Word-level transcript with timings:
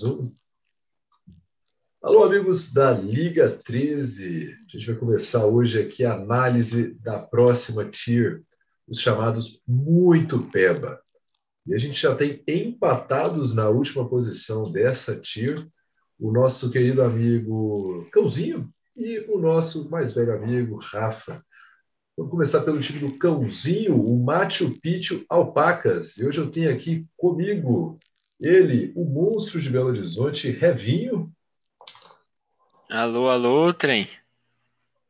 Zoom. 0.00 0.32
Alô, 2.02 2.24
amigos 2.24 2.72
da 2.72 2.90
Liga 2.90 3.50
13. 3.50 4.52
A 4.52 4.70
gente 4.70 4.86
vai 4.86 4.96
começar 4.96 5.46
hoje 5.46 5.80
aqui 5.80 6.04
a 6.04 6.14
análise 6.14 6.94
da 6.94 7.18
próxima 7.18 7.84
tier, 7.84 8.42
os 8.88 9.00
chamados 9.00 9.62
muito 9.66 10.42
peba. 10.50 11.00
E 11.66 11.74
a 11.74 11.78
gente 11.78 12.00
já 12.00 12.14
tem 12.14 12.42
empatados 12.48 13.54
na 13.54 13.68
última 13.68 14.08
posição 14.08 14.70
dessa 14.72 15.20
tier 15.20 15.64
o 16.18 16.32
nosso 16.32 16.70
querido 16.70 17.02
amigo 17.02 18.08
Cãozinho 18.12 18.72
e 18.96 19.20
o 19.28 19.38
nosso 19.38 19.88
mais 19.90 20.12
velho 20.12 20.34
amigo 20.34 20.80
Rafa. 20.82 21.44
Vamos 22.16 22.30
começar 22.30 22.62
pelo 22.62 22.80
time 22.80 22.98
do 22.98 23.18
Cãozinho, 23.18 23.94
o 23.94 24.22
Machu 24.22 24.78
Picchu 24.80 25.24
Alpacas. 25.28 26.16
E 26.16 26.26
hoje 26.26 26.38
eu 26.38 26.50
tenho 26.50 26.72
aqui 26.72 27.06
comigo 27.16 27.98
ele, 28.40 28.92
o 28.96 29.04
monstro 29.04 29.60
de 29.60 29.70
Belo 29.70 29.88
Horizonte, 29.88 30.50
Revinho. 30.50 31.32
Alô, 32.90 33.28
alô, 33.28 33.72
trem. 33.72 34.08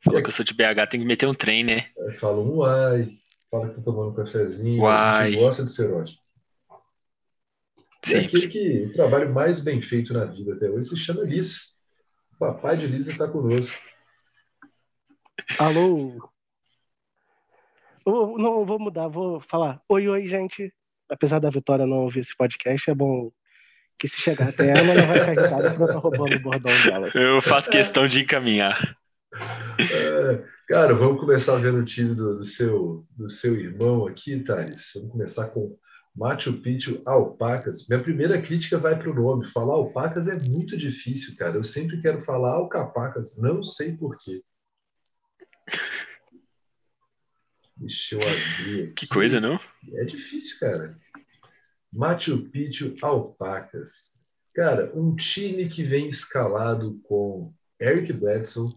Falou 0.04 0.22
que 0.22 0.28
eu 0.28 0.32
sou 0.32 0.44
de 0.44 0.54
BH, 0.54 0.88
tem 0.90 1.00
que 1.00 1.06
meter 1.06 1.26
um 1.26 1.34
trem, 1.34 1.64
né? 1.64 1.90
É, 1.96 2.12
fala 2.12 2.38
um 2.38 2.56
uai, 2.58 3.16
fala 3.50 3.68
que 3.68 3.76
tá 3.76 3.82
tomando 3.82 4.10
um 4.10 4.14
cafezinho, 4.14 4.82
uai. 4.82 4.96
a 4.96 5.30
gente 5.30 5.40
gosta 5.40 5.64
de 5.64 5.70
ser 5.70 5.92
ótimo. 5.92 6.20
É 8.12 8.18
aquele 8.18 8.48
que 8.48 8.86
o 8.86 8.92
trabalho 8.92 9.32
mais 9.32 9.60
bem 9.60 9.80
feito 9.80 10.12
na 10.12 10.24
vida 10.24 10.54
até 10.54 10.68
hoje 10.68 10.88
se 10.88 10.96
chama 10.96 11.22
Liz. 11.22 11.76
O 12.34 12.38
papai 12.38 12.76
de 12.76 12.88
Liz 12.88 13.06
está 13.06 13.28
conosco. 13.28 13.80
Alô. 15.58 16.28
Eu, 18.04 18.36
não, 18.36 18.66
vou 18.66 18.80
mudar, 18.80 19.06
vou 19.06 19.40
falar. 19.40 19.80
Oi, 19.88 20.08
oi, 20.08 20.26
gente 20.26 20.74
apesar 21.12 21.38
da 21.38 21.50
Vitória 21.50 21.86
não 21.86 21.98
ouvir 21.98 22.20
esse 22.20 22.36
podcast, 22.36 22.90
é 22.90 22.94
bom 22.94 23.30
que 23.98 24.08
se 24.08 24.20
chegar 24.20 24.48
até 24.48 24.70
ela, 24.70 24.94
não 24.94 25.06
vai 25.06 25.20
ficar 25.20 25.34
irritada 25.34 25.70
porque 25.70 25.82
eu 25.82 25.92
tô 25.92 25.98
roubando 25.98 26.36
o 26.36 26.40
bordão 26.40 26.72
dela. 26.84 27.10
Eu 27.14 27.40
faço 27.40 27.70
questão 27.70 28.06
de 28.06 28.22
encaminhar. 28.22 28.96
É, 29.78 30.44
cara, 30.68 30.94
vamos 30.94 31.20
começar 31.20 31.56
vendo 31.56 31.78
o 31.78 31.84
time 31.84 32.14
do, 32.14 32.36
do, 32.36 32.44
seu, 32.44 33.06
do 33.16 33.28
seu 33.28 33.54
irmão 33.54 34.06
aqui, 34.06 34.40
Thales. 34.40 34.92
Vamos 34.94 35.12
começar 35.12 35.48
com 35.48 35.76
Machu 36.16 36.54
Picchu 36.54 37.00
Alpacas. 37.06 37.86
Minha 37.88 38.02
primeira 38.02 38.40
crítica 38.40 38.76
vai 38.78 38.98
para 38.98 39.10
o 39.10 39.14
nome. 39.14 39.46
Falar 39.48 39.74
alpacas 39.74 40.26
é 40.28 40.38
muito 40.48 40.76
difícil, 40.76 41.34
cara. 41.36 41.56
Eu 41.56 41.64
sempre 41.64 42.00
quero 42.00 42.20
falar 42.20 42.52
alcapacas, 42.52 43.38
não 43.38 43.62
sei 43.62 43.96
porquê. 43.96 44.42
Deixa 47.82 48.14
eu 48.14 48.20
abrir. 48.20 48.82
Aqui. 48.84 48.92
Que 48.94 49.06
coisa, 49.08 49.40
não? 49.40 49.58
É 49.94 50.04
difícil, 50.04 50.56
cara. 50.60 50.96
Machu 51.92 52.48
Picchu 52.48 52.94
Alpacas. 53.02 54.12
Cara, 54.54 54.92
um 54.94 55.16
time 55.16 55.66
que 55.68 55.82
vem 55.82 56.06
escalado 56.06 57.00
com 57.02 57.52
Eric 57.80 58.12
Bledsoe, 58.12 58.70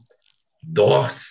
Dort, 0.63 1.21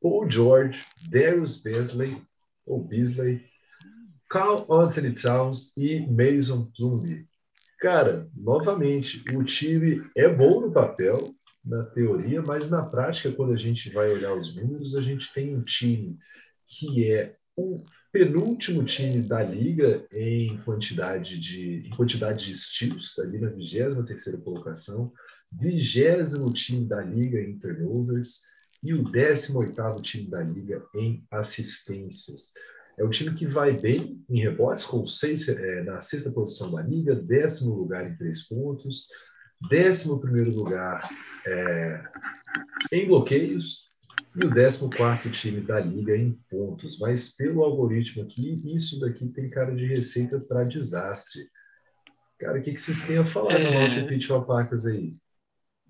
Paul 0.00 0.30
George, 0.30 0.84
Darius 1.10 1.60
Beasley, 1.60 2.22
ou 2.64 2.84
Beasley, 2.84 3.44
Carl 4.28 4.70
Anthony 4.72 5.12
Towns 5.12 5.76
e 5.76 6.00
Mason 6.06 6.70
Plumlee. 6.76 7.26
Cara, 7.80 8.28
novamente, 8.36 9.24
o 9.34 9.42
time 9.42 10.08
é 10.16 10.28
bom 10.28 10.60
no 10.60 10.72
papel, 10.72 11.34
na 11.64 11.82
teoria, 11.82 12.42
mas 12.42 12.70
na 12.70 12.82
prática, 12.82 13.32
quando 13.32 13.54
a 13.54 13.56
gente 13.56 13.90
vai 13.90 14.08
olhar 14.10 14.34
os 14.34 14.54
números, 14.54 14.94
a 14.94 15.00
gente 15.00 15.32
tem 15.32 15.56
um 15.56 15.62
time 15.62 16.16
que 16.68 17.10
é 17.10 17.34
o 17.56 17.82
penúltimo 18.12 18.84
time 18.84 19.20
da 19.22 19.42
liga 19.42 20.06
em 20.12 20.56
quantidade 20.58 21.38
de, 21.38 21.86
em 21.86 21.90
quantidade 21.90 22.46
de 22.46 22.52
estilos, 22.52 23.08
está 23.08 23.22
ali 23.22 23.38
na 23.38 23.50
23 23.50 24.36
colocação, 24.44 25.12
vigésimo 25.50 26.52
time 26.52 26.86
da 26.86 27.02
liga 27.02 27.40
em 27.40 27.58
turnovers 27.58 28.42
e 28.82 28.94
o 28.94 29.02
18 29.10 30.02
time 30.02 30.28
da 30.28 30.42
liga 30.42 30.84
em 30.94 31.26
assistências. 31.30 32.52
É 32.98 33.04
um 33.04 33.10
time 33.10 33.32
que 33.32 33.46
vai 33.46 33.72
bem 33.72 34.24
em 34.28 34.40
rebotes, 34.40 34.84
com 34.84 35.06
seis, 35.06 35.48
é, 35.48 35.82
na 35.84 36.00
sexta 36.00 36.30
posição 36.30 36.72
da 36.72 36.82
liga, 36.82 37.14
décimo 37.14 37.74
lugar 37.74 38.08
em 38.08 38.16
três 38.16 38.46
pontos, 38.48 39.06
décimo 39.70 40.20
primeiro 40.20 40.50
lugar 40.50 41.08
é, 41.46 42.04
em 42.92 43.06
bloqueios, 43.06 43.87
e 44.40 44.46
o 44.46 44.90
14 44.90 45.30
time 45.30 45.60
da 45.60 45.80
liga 45.80 46.16
em 46.16 46.32
pontos. 46.48 46.98
Mas 47.00 47.34
pelo 47.34 47.64
algoritmo 47.64 48.22
aqui, 48.22 48.62
isso 48.64 49.00
daqui 49.00 49.28
tem 49.28 49.50
cara 49.50 49.74
de 49.74 49.86
receita 49.86 50.38
para 50.38 50.64
desastre. 50.64 51.42
Cara, 52.38 52.58
o 52.58 52.62
que, 52.62 52.72
que 52.72 52.80
vocês 52.80 53.02
têm 53.02 53.18
a 53.18 53.26
falar 53.26 53.54
é... 53.54 53.64
no 53.64 53.80
Machu 53.80 54.06
Picchu 54.06 54.34
Alpacas 54.34 54.86
aí? 54.86 55.16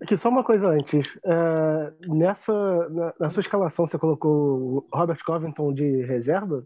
Aqui, 0.01 0.15
só 0.15 0.29
uma 0.29 0.43
coisa 0.43 0.69
antes. 0.69 1.17
É, 1.23 1.93
nessa, 2.07 2.89
na, 2.89 3.13
na, 3.19 3.29
sua 3.29 3.41
escalação, 3.41 3.85
você 3.85 3.99
colocou 3.99 4.87
Robert 4.93 5.19
Covington 5.25 5.73
de 5.73 6.03
reserva? 6.05 6.63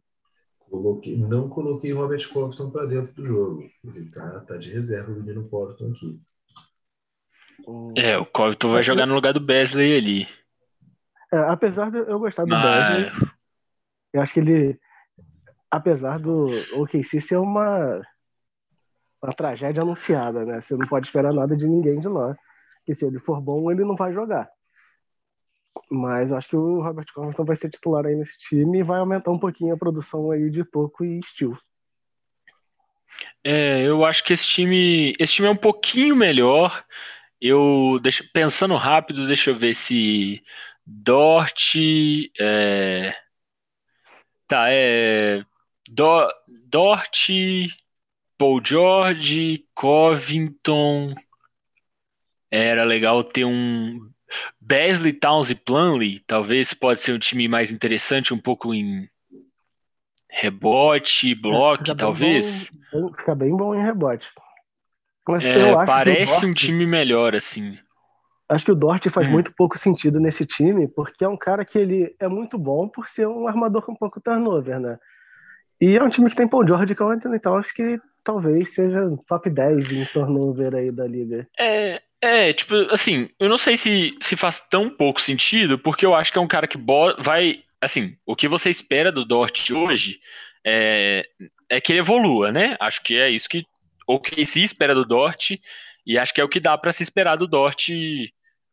Coloquei, 0.70 1.18
não 1.18 1.50
coloquei 1.50 1.92
Robert 1.92 2.32
Covington 2.32 2.70
para 2.70 2.86
dentro 2.86 3.14
do 3.14 3.26
jogo. 3.26 3.64
Ele 3.84 4.10
tá, 4.12 4.40
tá 4.42 4.56
de 4.56 4.72
reserva, 4.72 5.12
o 5.12 5.16
menino 5.16 5.50
Covington 5.50 5.92
aqui. 5.92 6.22
É, 7.98 8.18
o 8.18 8.26
Covington 8.26 8.72
vai 8.72 8.84
jogar 8.84 9.06
no 9.08 9.16
lugar 9.16 9.34
do 9.34 9.40
Besley 9.40 9.98
ali. 9.98 10.28
É, 11.34 11.38
apesar 11.50 11.90
de 11.90 11.98
eu 11.98 12.20
gostar 12.20 12.46
do 12.46 12.52
Mas... 12.52 13.10
eu 14.14 14.22
acho 14.22 14.34
que 14.36 14.40
ele, 14.40 14.80
apesar 15.72 16.20
do 16.20 16.46
OKC 16.80 17.20
ser 17.20 17.38
uma, 17.38 18.00
uma 19.20 19.34
tragédia 19.34 19.82
anunciada, 19.82 20.46
né? 20.46 20.62
Você 20.62 20.76
não 20.76 20.88
pode 20.88 21.08
esperar 21.08 21.34
nada 21.34 21.58
de 21.58 21.68
ninguém 21.68 22.00
de 22.00 22.08
lá. 22.08 22.38
Que 22.86 22.94
se 22.94 23.04
ele 23.04 23.18
for 23.18 23.42
bom, 23.42 23.72
ele 23.72 23.84
não 23.84 23.96
vai 23.96 24.14
jogar. 24.14 24.48
Mas 25.90 26.30
eu 26.30 26.38
acho 26.38 26.50
que 26.50 26.56
o 26.56 26.84
Robert 26.84 27.08
Covington 27.12 27.46
vai 27.46 27.56
ser 27.56 27.72
titular 27.72 28.06
aí 28.06 28.16
nesse 28.16 28.38
time 28.38 28.80
e 28.80 28.84
vai 28.84 29.00
aumentar 29.00 29.32
um 29.32 29.40
pouquinho 29.40 29.74
a 29.74 29.78
produção 29.78 30.30
aí 30.30 30.52
de 30.52 30.64
toco 30.64 31.04
e 31.04 31.18
estilo. 31.18 31.58
É, 33.44 33.82
eu 33.82 34.06
acho 34.06 34.24
que 34.24 34.34
esse 34.34 34.46
time, 34.46 35.14
esse 35.18 35.34
time 35.34 35.48
é 35.48 35.52
um 35.52 35.56
pouquinho 35.56 36.16
melhor. 36.16 36.84
Eu 37.42 38.00
pensando 38.34 38.76
rápido, 38.76 39.26
deixa 39.26 39.50
eu 39.50 39.56
ver 39.56 39.74
se 39.74 40.44
Dort. 40.86 41.76
É... 42.40 43.14
Tá, 44.48 44.66
é. 44.70 45.44
Do... 45.90 46.28
Dort, 46.48 47.30
Paul 48.38 48.62
George, 48.64 49.66
Covington. 49.74 51.16
Era 52.50 52.84
legal 52.84 53.24
ter 53.24 53.46
um. 53.46 54.10
Besley, 54.60 55.14
Towns 55.14 55.52
e 55.52 55.56
Plumlee. 55.56 56.20
Talvez 56.26 56.74
pode 56.74 57.02
ser 57.02 57.14
um 57.14 57.20
time 57.20 57.48
mais 57.48 57.72
interessante, 57.72 58.34
um 58.34 58.40
pouco 58.40 58.74
em 58.74 59.08
rebote, 60.30 61.36
bloco, 61.36 61.92
é, 61.92 61.96
talvez. 61.96 62.72
Bom, 62.92 63.14
fica 63.14 63.36
bem 63.36 63.56
bom 63.56 63.76
em 63.76 63.84
rebote. 63.84 64.28
É, 65.42 65.86
parece 65.86 66.46
um 66.46 66.54
time 66.54 66.86
melhor, 66.86 67.36
assim. 67.36 67.78
Acho 68.50 68.66
que 68.66 68.72
o 68.72 68.76
Dort 68.76 69.08
faz 69.10 69.28
hum. 69.28 69.32
muito 69.32 69.54
pouco 69.56 69.78
sentido 69.78 70.20
nesse 70.20 70.46
time, 70.46 70.88
porque 70.88 71.24
é 71.24 71.28
um 71.28 71.38
cara 71.38 71.64
que 71.64 71.78
ele 71.78 72.16
é 72.20 72.28
muito 72.28 72.58
bom 72.58 72.88
por 72.88 73.08
ser 73.08 73.28
um 73.28 73.48
armador 73.48 73.82
com 73.82 73.96
pouco 73.96 74.20
turnover, 74.22 74.80
né? 74.80 75.00
E 75.80 75.98
é 75.98 76.04
um 76.04 76.10
time 76.10 76.30
que 76.30 76.36
tem 76.36 76.48
Paul 76.48 76.68
George 76.68 76.96
que 76.96 77.02
é 77.02 77.06
Anthony 77.06 77.40
acho 77.44 77.74
que 77.74 78.00
talvez 78.24 78.74
seja 78.74 79.00
top 79.28 79.50
10 79.50 79.92
em 79.92 80.06
turnover 80.06 80.76
aí 80.76 80.92
da 80.92 81.06
liga. 81.06 81.48
É, 81.60 82.02
é, 82.22 82.54
tipo, 82.54 82.74
assim, 82.90 83.30
eu 83.38 83.50
não 83.50 83.58
sei 83.58 83.76
se, 83.76 84.16
se 84.22 84.38
faz 84.38 84.62
tão 84.62 84.90
pouco 84.90 85.20
sentido, 85.20 85.78
porque 85.78 86.06
eu 86.06 86.16
acho 86.16 86.32
que 86.32 86.38
é 86.38 86.42
um 86.42 86.48
cara 86.48 86.68
que 86.68 86.78
vai. 87.20 87.58
Assim, 87.82 88.16
o 88.26 88.34
que 88.34 88.48
você 88.48 88.70
espera 88.70 89.12
do 89.12 89.26
Dort 89.26 89.72
hoje 89.72 90.22
é, 90.66 91.28
é 91.68 91.82
que 91.82 91.92
ele 91.92 92.00
evolua, 92.00 92.50
né? 92.50 92.78
Acho 92.80 93.04
que 93.04 93.20
é 93.20 93.30
isso 93.30 93.50
que 93.50 93.66
o 94.08 94.20
que 94.20 94.46
se 94.46 94.64
espera 94.64 94.96
do 94.96 95.06
Dort, 95.06 95.58
e 96.06 96.18
acho 96.18 96.34
que 96.34 96.42
é 96.42 96.44
o 96.44 96.50
que 96.50 96.60
dá 96.60 96.78
para 96.78 96.92
se 96.92 97.04
esperar 97.04 97.36
do 97.36 97.48
Dort 97.48 97.90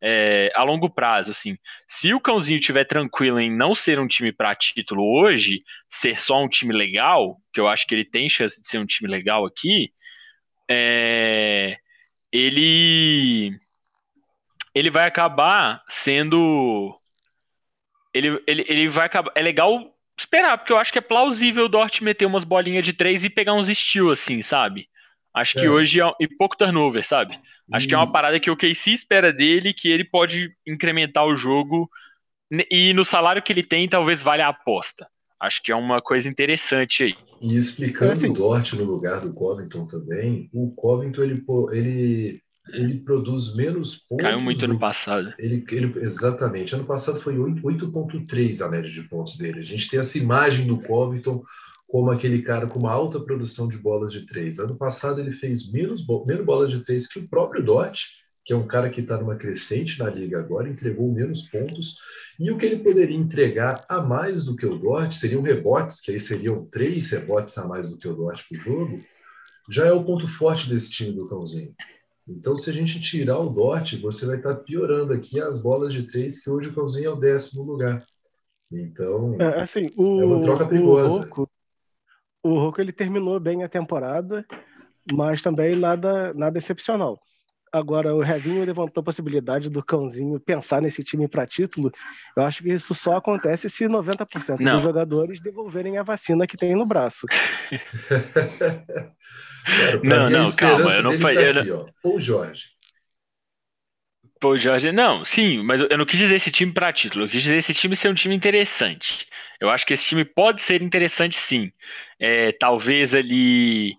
é, 0.01 0.51
a 0.55 0.63
longo 0.63 0.89
prazo, 0.89 1.31
assim. 1.31 1.57
Se 1.87 2.13
o 2.13 2.19
Cãozinho 2.19 2.59
tiver 2.59 2.85
tranquilo 2.85 3.39
em 3.39 3.55
não 3.55 3.75
ser 3.75 3.99
um 3.99 4.07
time 4.07 4.31
para 4.31 4.55
título 4.55 5.03
hoje, 5.19 5.59
ser 5.87 6.19
só 6.19 6.41
um 6.43 6.49
time 6.49 6.73
legal, 6.73 7.37
que 7.53 7.61
eu 7.61 7.67
acho 7.67 7.85
que 7.85 7.93
ele 7.93 8.05
tem 8.05 8.27
chance 8.27 8.59
de 8.59 8.67
ser 8.67 8.79
um 8.79 8.85
time 8.85 9.09
legal 9.09 9.45
aqui, 9.45 9.91
é, 10.69 11.77
ele 12.31 13.51
ele 14.73 14.89
vai 14.89 15.05
acabar 15.05 15.83
sendo 15.87 16.97
ele, 18.13 18.41
ele, 18.47 18.65
ele 18.67 18.87
vai 18.87 19.05
acabar 19.05 19.31
é 19.35 19.41
legal 19.41 19.93
esperar, 20.17 20.57
porque 20.57 20.71
eu 20.71 20.77
acho 20.77 20.91
que 20.91 20.99
é 20.99 21.01
plausível 21.01 21.65
o 21.65 21.69
Dort 21.69 22.01
meter 22.01 22.25
umas 22.25 22.43
bolinhas 22.43 22.85
de 22.85 22.93
três 22.93 23.23
e 23.23 23.29
pegar 23.29 23.53
uns 23.53 23.69
estilos 23.69 24.19
assim, 24.19 24.41
sabe? 24.41 24.87
Acho 25.33 25.57
é. 25.57 25.61
que 25.61 25.69
hoje 25.69 26.01
é, 26.01 26.11
e 26.19 26.27
pouco 26.27 26.57
turnover, 26.57 27.05
sabe? 27.05 27.37
Acho 27.71 27.87
que 27.87 27.93
é 27.93 27.97
uma 27.97 28.11
parada 28.11 28.39
que 28.39 28.51
o 28.51 28.57
KC 28.57 28.91
espera 28.91 29.31
dele, 29.31 29.73
que 29.73 29.89
ele 29.89 30.03
pode 30.03 30.53
incrementar 30.67 31.25
o 31.25 31.35
jogo 31.35 31.89
e 32.69 32.93
no 32.93 33.05
salário 33.05 33.41
que 33.41 33.53
ele 33.53 33.63
tem, 33.63 33.87
talvez 33.87 34.21
valha 34.21 34.45
a 34.45 34.49
aposta. 34.49 35.07
Acho 35.39 35.63
que 35.63 35.71
é 35.71 35.75
uma 35.75 36.01
coisa 36.01 36.27
interessante 36.27 37.03
aí. 37.03 37.15
E 37.41 37.57
explicando 37.57 38.29
o 38.29 38.33
Dort 38.33 38.73
no 38.73 38.83
lugar 38.83 39.21
do 39.21 39.33
Covington 39.33 39.87
também, 39.87 40.49
o 40.53 40.71
Covington 40.75 41.23
ele, 41.23 41.43
ele 41.71 42.41
ele 42.73 42.99
produz 42.99 43.55
menos 43.55 43.97
pontos. 43.97 44.23
Caiu 44.23 44.39
muito 44.39 44.59
do... 44.59 44.65
ano 44.65 44.79
passado. 44.79 45.33
Ele, 45.37 45.63
ele, 45.69 46.05
exatamente. 46.05 46.75
Ano 46.75 46.85
passado 46.85 47.19
foi 47.19 47.35
8,3 47.35 48.65
a 48.65 48.69
média 48.69 48.89
de 48.89 49.01
pontos 49.03 49.37
dele. 49.37 49.59
A 49.59 49.63
gente 49.63 49.89
tem 49.89 49.99
essa 49.99 50.17
imagem 50.17 50.67
do 50.67 50.77
Covington 50.77 51.43
como 51.91 52.09
aquele 52.09 52.41
cara 52.41 52.67
com 52.67 52.79
uma 52.79 52.91
alta 52.93 53.19
produção 53.19 53.67
de 53.67 53.77
bolas 53.77 54.13
de 54.13 54.25
três. 54.25 54.59
Ano 54.59 54.77
passado 54.77 55.19
ele 55.19 55.33
fez 55.33 55.69
menos, 55.69 56.07
menos 56.25 56.45
bolas 56.45 56.71
de 56.71 56.79
três 56.79 57.05
que 57.05 57.19
o 57.19 57.27
próprio 57.27 57.61
Dort, 57.61 58.05
que 58.45 58.53
é 58.53 58.55
um 58.55 58.65
cara 58.65 58.89
que 58.89 59.01
está 59.01 59.17
numa 59.17 59.35
crescente 59.35 59.99
na 59.99 60.09
liga 60.09 60.39
agora, 60.39 60.69
entregou 60.69 61.11
menos 61.11 61.47
pontos. 61.47 61.97
E 62.39 62.49
o 62.49 62.57
que 62.57 62.65
ele 62.65 62.81
poderia 62.81 63.17
entregar 63.17 63.85
a 63.89 64.01
mais 64.01 64.45
do 64.45 64.55
que 64.55 64.65
o 64.65 64.77
Dort 64.77 65.11
seriam 65.11 65.41
rebotes, 65.41 65.99
que 65.99 66.11
aí 66.11 66.19
seriam 66.19 66.65
três 66.65 67.09
rebotes 67.09 67.57
a 67.57 67.67
mais 67.67 67.91
do 67.91 67.97
que 67.97 68.07
o 68.07 68.15
Dort 68.15 68.41
por 68.47 68.57
jogo. 68.57 68.95
Já 69.69 69.85
é 69.85 69.91
o 69.91 70.05
ponto 70.05 70.29
forte 70.29 70.69
desse 70.69 70.89
time 70.89 71.11
do 71.11 71.27
Cãozinho. 71.27 71.75
Então, 72.25 72.55
se 72.55 72.69
a 72.69 72.73
gente 72.73 73.01
tirar 73.01 73.37
o 73.37 73.49
Dort, 73.49 73.99
você 73.99 74.25
vai 74.25 74.37
estar 74.37 74.53
tá 74.55 74.63
piorando 74.63 75.11
aqui 75.11 75.41
as 75.41 75.61
bolas 75.61 75.93
de 75.93 76.03
três, 76.03 76.41
que 76.41 76.49
hoje 76.49 76.69
o 76.69 76.73
Cãozinho 76.73 77.07
é 77.07 77.13
o 77.13 77.19
décimo 77.19 77.63
lugar. 77.63 78.01
Então, 78.71 79.35
é, 79.41 79.59
assim, 79.59 79.89
o, 79.97 80.21
é 80.21 80.25
uma 80.25 80.41
troca 80.41 80.65
perigosa. 80.65 81.29
O 81.37 81.50
Rocco, 82.49 82.81
ele 82.81 82.91
terminou 82.91 83.39
bem 83.39 83.63
a 83.63 83.69
temporada, 83.69 84.45
mas 85.11 85.41
também 85.41 85.75
nada, 85.75 86.33
nada 86.33 86.57
excepcional. 86.57 87.19
Agora, 87.73 88.13
o 88.13 88.19
Revinho 88.19 88.65
levantou 88.65 88.99
a 88.99 89.05
possibilidade 89.05 89.69
do 89.69 89.81
Cãozinho 89.81 90.37
pensar 90.41 90.81
nesse 90.81 91.03
time 91.03 91.25
para 91.27 91.47
título. 91.47 91.89
Eu 92.35 92.43
acho 92.43 92.61
que 92.61 92.69
isso 92.69 92.93
só 92.93 93.15
acontece 93.15 93.69
se 93.69 93.85
90% 93.85 94.59
não. 94.59 94.73
dos 94.73 94.83
jogadores 94.83 95.39
devolverem 95.39 95.97
a 95.97 96.03
vacina 96.03 96.45
que 96.45 96.57
tem 96.57 96.75
no 96.75 96.85
braço. 96.85 97.25
Cara, 99.63 99.99
não, 100.03 100.29
não, 100.29 100.51
calma. 100.51 100.91
Eu 100.91 101.03
não 101.03 101.19
falei. 101.19 101.53
Tá 101.53 101.61
aqui, 101.61 101.69
Ou 102.03 102.19
Jorge. 102.19 102.71
Pô, 104.41 104.57
Jorge, 104.57 104.91
não, 104.91 105.23
sim, 105.23 105.61
mas 105.61 105.81
eu 105.81 105.95
não 105.95 106.05
quis 106.05 106.17
dizer 106.17 106.33
esse 106.33 106.51
time 106.51 106.73
para 106.73 106.91
título, 106.91 107.25
eu 107.25 107.29
quis 107.29 107.43
dizer 107.43 107.57
esse 107.57 107.75
time 107.75 107.95
ser 107.95 108.09
um 108.09 108.15
time 108.15 108.33
interessante. 108.33 109.27
Eu 109.59 109.69
acho 109.69 109.85
que 109.85 109.93
esse 109.93 110.07
time 110.07 110.25
pode 110.25 110.63
ser 110.63 110.81
interessante, 110.81 111.35
sim. 111.35 111.71
É, 112.19 112.51
talvez 112.53 113.13
ali 113.13 113.91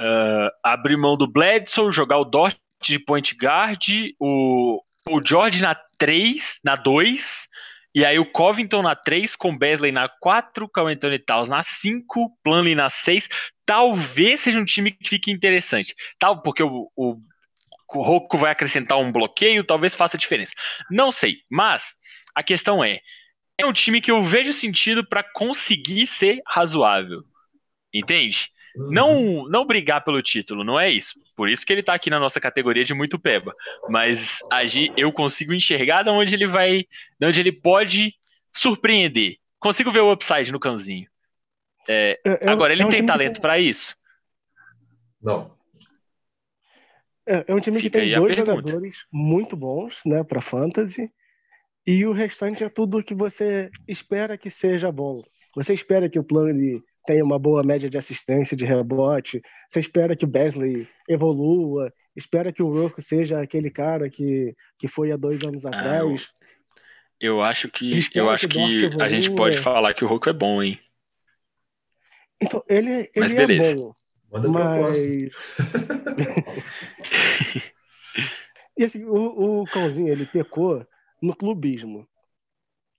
uh, 0.00 0.50
abrir 0.64 0.96
mão 0.96 1.16
do 1.16 1.30
Bledsoe, 1.30 1.92
jogar 1.92 2.18
o 2.18 2.24
Dort 2.24 2.56
de 2.82 2.98
point 2.98 3.36
guard, 3.40 3.80
o, 4.18 4.82
o 5.08 5.20
George 5.24 5.62
na 5.62 5.76
3, 5.96 6.58
na 6.64 6.74
2, 6.74 7.46
e 7.94 8.04
aí 8.04 8.18
o 8.18 8.26
Covington 8.26 8.82
na 8.82 8.96
3, 8.96 9.36
com 9.36 9.56
Besley 9.56 9.92
na 9.92 10.08
4, 10.08 10.68
com 10.68 10.88
Anthony 10.88 11.20
Towns 11.20 11.48
na 11.48 11.62
5, 11.62 12.36
Plumlee 12.42 12.74
na 12.74 12.88
6. 12.88 13.28
Talvez 13.64 14.40
seja 14.40 14.58
um 14.58 14.64
time 14.64 14.90
que 14.90 15.08
fique 15.08 15.30
interessante. 15.30 15.94
Tal, 16.18 16.42
porque 16.42 16.64
o, 16.64 16.90
o, 16.96 17.20
o 17.98 18.02
Rocco 18.02 18.38
vai 18.38 18.52
acrescentar 18.52 18.98
um 18.98 19.12
bloqueio, 19.12 19.64
talvez 19.64 19.94
faça 19.94 20.18
diferença. 20.18 20.52
Não 20.90 21.10
sei, 21.10 21.38
mas 21.50 21.94
a 22.34 22.42
questão 22.42 22.82
é, 22.82 23.00
é 23.58 23.66
um 23.66 23.72
time 23.72 24.00
que 24.00 24.10
eu 24.10 24.22
vejo 24.22 24.52
sentido 24.52 25.06
para 25.06 25.22
conseguir 25.22 26.06
ser 26.06 26.40
razoável. 26.46 27.22
Entende? 27.92 28.48
Uhum. 28.76 28.90
Não, 28.90 29.48
não 29.48 29.66
brigar 29.66 30.04
pelo 30.04 30.22
título, 30.22 30.64
não 30.64 30.78
é 30.78 30.90
isso. 30.90 31.20
Por 31.34 31.48
isso 31.48 31.66
que 31.66 31.72
ele 31.72 31.82
tá 31.82 31.94
aqui 31.94 32.08
na 32.08 32.20
nossa 32.20 32.40
categoria 32.40 32.84
de 32.84 32.94
muito 32.94 33.18
peba. 33.18 33.54
Mas 33.88 34.38
agir, 34.50 34.92
eu 34.96 35.12
consigo 35.12 35.52
enxergar 35.52 36.02
de 36.02 36.10
onde 36.10 36.34
ele 36.34 36.46
vai, 36.46 36.86
de 37.18 37.26
onde 37.26 37.40
ele 37.40 37.52
pode 37.52 38.14
surpreender. 38.52 39.36
Consigo 39.58 39.90
ver 39.90 40.00
o 40.00 40.12
upside 40.12 40.52
no 40.52 40.60
cãozinho. 40.60 41.08
É, 41.88 42.20
é 42.24 42.50
agora, 42.50 42.72
ele 42.72 42.82
é 42.82 42.88
tem 42.88 43.04
talento 43.04 43.36
que... 43.36 43.40
para 43.40 43.58
isso? 43.58 43.96
Não. 45.20 45.58
É, 47.26 47.44
é 47.48 47.54
um 47.54 47.60
time 47.60 47.78
Fica 47.78 47.98
que 48.00 48.06
tem 48.06 48.14
dois 48.14 48.36
jogadores 48.36 48.96
muito 49.12 49.56
bons, 49.56 50.00
né, 50.04 50.24
para 50.24 50.40
fantasy. 50.40 51.10
E 51.86 52.04
o 52.06 52.12
restante 52.12 52.62
é 52.62 52.68
tudo 52.68 53.02
que 53.02 53.14
você 53.14 53.70
espera 53.88 54.36
que 54.36 54.50
seja 54.50 54.92
bom. 54.92 55.22
Você 55.56 55.74
espera 55.74 56.08
que 56.08 56.18
o 56.18 56.24
plano 56.24 56.82
tenha 57.06 57.24
uma 57.24 57.38
boa 57.38 57.62
média 57.62 57.88
de 57.88 57.98
assistência, 57.98 58.56
de 58.56 58.64
rebote. 58.64 59.42
Você 59.68 59.80
espera 59.80 60.14
que 60.14 60.24
o 60.24 60.28
Besley 60.28 60.86
evolua, 61.08 61.92
espera 62.14 62.52
que 62.52 62.62
o 62.62 62.72
Rocco 62.72 63.02
seja 63.02 63.40
aquele 63.40 63.70
cara 63.70 64.08
que, 64.08 64.54
que 64.78 64.86
foi 64.86 65.10
há 65.10 65.16
dois 65.16 65.42
anos 65.42 65.64
ah, 65.64 65.68
atrás. 65.68 66.28
Eu, 67.20 67.36
eu 67.36 67.42
acho 67.42 67.68
que 67.68 67.92
eu 68.14 68.30
acho 68.30 68.48
que, 68.48 68.90
que 68.90 69.02
a 69.02 69.08
gente 69.08 69.34
pode 69.34 69.58
falar 69.58 69.94
que 69.94 70.04
o 70.04 70.08
Rocco 70.08 70.28
é 70.28 70.32
bom, 70.32 70.62
hein? 70.62 70.78
Então, 72.40 72.62
ele, 72.68 72.90
ele 72.90 73.10
mas 73.16 73.34
é 73.34 73.36
beleza. 73.36 73.72
é 73.72 73.74
bom. 73.74 73.92
Manda 74.30 74.48
mas... 74.48 74.96
e 78.76 78.84
assim, 78.84 79.04
o, 79.04 79.62
o 79.62 79.64
Cãozinho, 79.64 80.08
ele 80.08 80.24
pecou 80.26 80.86
no 81.20 81.34
clubismo. 81.34 82.06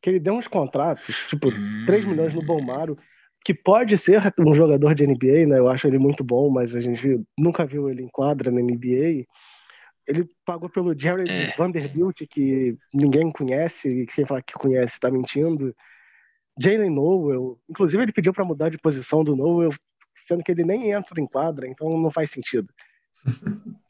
Que 0.01 0.09
ele 0.09 0.19
deu 0.19 0.33
uns 0.33 0.47
contratos, 0.47 1.27
tipo, 1.29 1.47
hum... 1.49 1.83
3 1.85 2.05
milhões 2.05 2.33
no 2.33 2.43
Bomaro, 2.43 2.97
que 3.45 3.53
pode 3.53 3.97
ser 3.97 4.21
um 4.39 4.53
jogador 4.53 4.93
de 4.93 5.05
NBA, 5.05 5.47
né? 5.47 5.59
Eu 5.59 5.69
acho 5.69 5.87
ele 5.87 5.97
muito 5.97 6.23
bom, 6.23 6.49
mas 6.49 6.75
a 6.75 6.81
gente 6.81 7.21
nunca 7.37 7.65
viu 7.65 7.89
ele 7.89 8.03
em 8.03 8.09
quadra 8.09 8.51
na 8.51 8.61
NBA. 8.61 9.25
Ele 10.07 10.27
pagou 10.45 10.69
pelo 10.69 10.97
Jared 10.99 11.29
é. 11.29 11.55
Vanderbilt, 11.55 12.21
que 12.29 12.77
ninguém 12.93 13.31
conhece, 13.31 13.87
e 13.87 14.05
quem 14.05 14.25
fala 14.25 14.41
que 14.41 14.53
conhece 14.53 14.95
está 14.95 15.09
mentindo. 15.09 15.73
Jalen 16.59 16.89
Noel, 16.89 17.57
inclusive 17.69 18.03
ele 18.03 18.11
pediu 18.11 18.33
para 18.33 18.45
mudar 18.45 18.69
de 18.69 18.77
posição 18.77 19.23
do 19.23 19.35
Noel, 19.35 19.71
sendo 20.21 20.43
que 20.43 20.51
ele 20.51 20.63
nem 20.63 20.91
entra 20.91 21.19
em 21.19 21.27
quadra, 21.27 21.67
então 21.67 21.89
não 21.89 22.11
faz 22.11 22.29
sentido. 22.29 22.69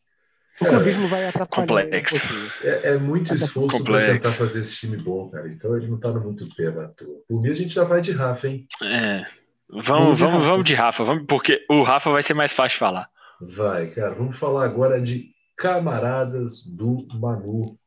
O 0.59 0.65
clubismo 0.65 1.07
vai 1.07 1.27
atrapalhar. 1.27 1.85
Complexo. 1.85 2.15
Um 2.63 2.67
é, 2.67 2.89
é, 2.89 2.97
muito 2.97 3.33
esforço 3.33 3.83
para 3.83 4.13
tentar 4.13 4.29
fazer 4.29 4.59
esse 4.59 4.75
time 4.75 4.95
bom, 4.95 5.27
cara. 5.29 5.47
Então 5.47 5.75
ele 5.75 5.87
não 5.87 5.99
tá 5.99 6.11
no 6.11 6.21
muito 6.21 6.47
pé 6.55 6.69
na 6.69 6.87
toa. 6.89 7.19
Por 7.27 7.41
mim 7.41 7.49
a 7.49 7.53
gente 7.53 7.73
já 7.73 7.83
vai 7.83 7.99
de 7.99 8.11
Rafa, 8.11 8.47
hein? 8.47 8.67
É. 8.83 9.25
Vamos, 9.67 10.19
vamos, 10.19 10.45
vamos 10.45 10.65
de 10.65 10.75
Rafa, 10.75 11.03
vamos, 11.03 11.25
porque 11.27 11.65
o 11.69 11.81
Rafa 11.81 12.11
vai 12.11 12.21
ser 12.21 12.35
mais 12.35 12.51
fácil 12.51 12.75
de 12.75 12.79
falar. 12.79 13.09
Vai, 13.41 13.87
cara. 13.87 14.13
Vamos 14.13 14.37
falar 14.37 14.65
agora 14.65 15.01
de 15.01 15.31
Camaradas 15.57 16.63
do 16.65 17.07
Manu. 17.13 17.77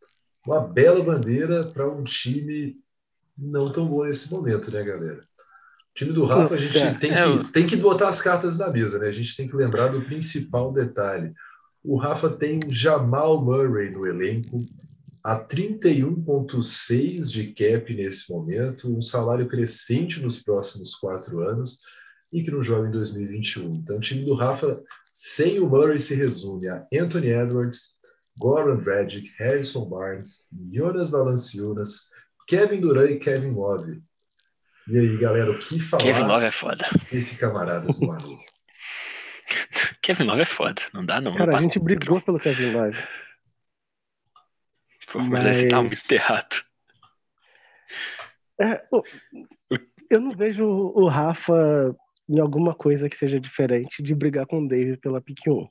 Uma 0.44 0.60
bela 0.60 1.02
bandeira 1.02 1.64
para 1.64 1.88
um 1.88 2.02
time 2.02 2.76
não 3.36 3.70
tão 3.70 3.86
bom 3.86 4.04
nesse 4.04 4.30
momento, 4.32 4.72
né, 4.72 4.82
galera? 4.82 5.20
O 5.94 5.96
time 5.96 6.12
do 6.12 6.24
Rafa, 6.24 6.54
a 6.54 6.58
gente 6.58 6.76
é, 6.76 6.92
tem, 6.94 7.12
que, 7.12 7.52
tem 7.52 7.66
que 7.68 7.76
botar 7.76 8.08
as 8.08 8.20
cartas 8.20 8.58
na 8.58 8.68
mesa, 8.68 8.98
né? 8.98 9.06
A 9.06 9.12
gente 9.12 9.36
tem 9.36 9.46
que 9.46 9.54
lembrar 9.54 9.88
do 9.88 10.02
principal 10.02 10.72
detalhe. 10.72 11.32
O 11.84 11.96
Rafa 11.96 12.28
tem 12.28 12.58
Jamal 12.68 13.40
Murray 13.44 13.90
no 13.90 14.04
elenco, 14.04 14.58
a 15.22 15.38
31,6 15.38 17.30
de 17.30 17.46
cap 17.52 17.94
nesse 17.94 18.28
momento, 18.28 18.88
um 18.88 19.00
salário 19.00 19.46
crescente 19.46 20.20
nos 20.20 20.42
próximos 20.42 20.96
quatro 20.96 21.48
anos 21.48 21.78
e 22.32 22.42
que 22.42 22.50
não 22.50 22.60
joga 22.60 22.88
em 22.88 22.90
2021. 22.90 23.74
Então, 23.74 23.98
o 23.98 24.00
time 24.00 24.24
do 24.24 24.34
Rafa, 24.34 24.82
sem 25.12 25.60
o 25.60 25.68
Murray, 25.68 26.00
se 26.00 26.16
resume 26.16 26.68
a 26.68 26.84
Anthony 26.92 27.28
Edwards, 27.28 27.94
Goran 28.36 28.78
Dragic, 28.78 29.30
Harrison 29.38 29.88
Barnes, 29.88 30.48
Jonas 30.72 31.10
Valanciunas, 31.10 32.08
Kevin 32.48 32.80
Durant 32.80 33.12
e 33.12 33.16
Kevin 33.16 33.52
Love. 33.52 34.02
E 34.86 34.98
aí, 34.98 35.16
galera, 35.16 35.50
o 35.50 35.58
que 35.58 35.78
falar 35.80 36.02
Kevin 36.02 36.24
Love 36.24 36.46
é 36.46 36.50
foda. 36.50 36.84
Esse 37.10 37.36
camarada 37.36 37.86
do 37.86 38.00
Manu? 38.06 38.38
Kevin 40.02 40.24
Love 40.24 40.42
é 40.42 40.46
foda, 40.46 40.82
não 40.92 41.04
dá 41.04 41.20
não. 41.20 41.34
Cara, 41.34 41.52
não 41.52 41.58
a 41.58 41.62
gente 41.62 41.78
brigou 41.78 42.20
pelo 42.20 42.38
Kevin 42.38 42.72
Love. 42.72 43.02
Pô, 45.10 45.20
mas, 45.20 45.44
mas... 45.44 45.56
você 45.56 45.68
tá 45.68 45.82
muito 45.82 46.12
errado. 46.12 46.62
É, 48.60 48.84
eu 50.10 50.20
não 50.20 50.30
vejo 50.30 50.64
o 50.66 51.08
Rafa 51.08 51.96
em 52.28 52.38
alguma 52.38 52.74
coisa 52.74 53.08
que 53.08 53.16
seja 53.16 53.40
diferente 53.40 54.02
de 54.02 54.14
brigar 54.14 54.46
com 54.46 54.62
o 54.62 54.68
David 54.68 54.98
pela 54.98 55.20
pick 55.20 55.46
1. 55.46 55.68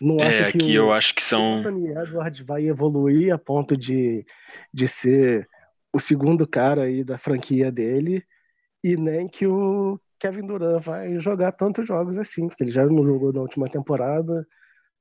Não 0.00 0.18
é, 0.18 0.26
acho 0.26 0.52
que 0.52 0.58
aqui 0.58 0.72
o, 0.72 0.76
eu 0.76 0.92
acho 0.92 1.14
que 1.14 1.22
são. 1.22 1.56
O 1.56 1.58
Anthony 1.58 1.88
Edwards 1.90 2.40
vai 2.40 2.66
evoluir 2.66 3.32
a 3.32 3.38
ponto 3.38 3.76
de, 3.76 4.26
de 4.72 4.88
ser 4.88 5.48
o 5.92 6.00
segundo 6.00 6.46
cara 6.46 6.82
aí 6.82 7.04
da 7.04 7.18
franquia 7.18 7.70
dele, 7.70 8.24
e 8.82 8.96
nem 8.96 9.28
que 9.28 9.46
o 9.46 10.00
Kevin 10.18 10.46
Durant 10.46 10.82
vai 10.82 11.20
jogar 11.20 11.52
tantos 11.52 11.86
jogos 11.86 12.16
assim, 12.16 12.48
porque 12.48 12.64
ele 12.64 12.70
já 12.70 12.86
não 12.86 13.04
jogou 13.04 13.32
na 13.32 13.40
última 13.40 13.68
temporada. 13.68 14.46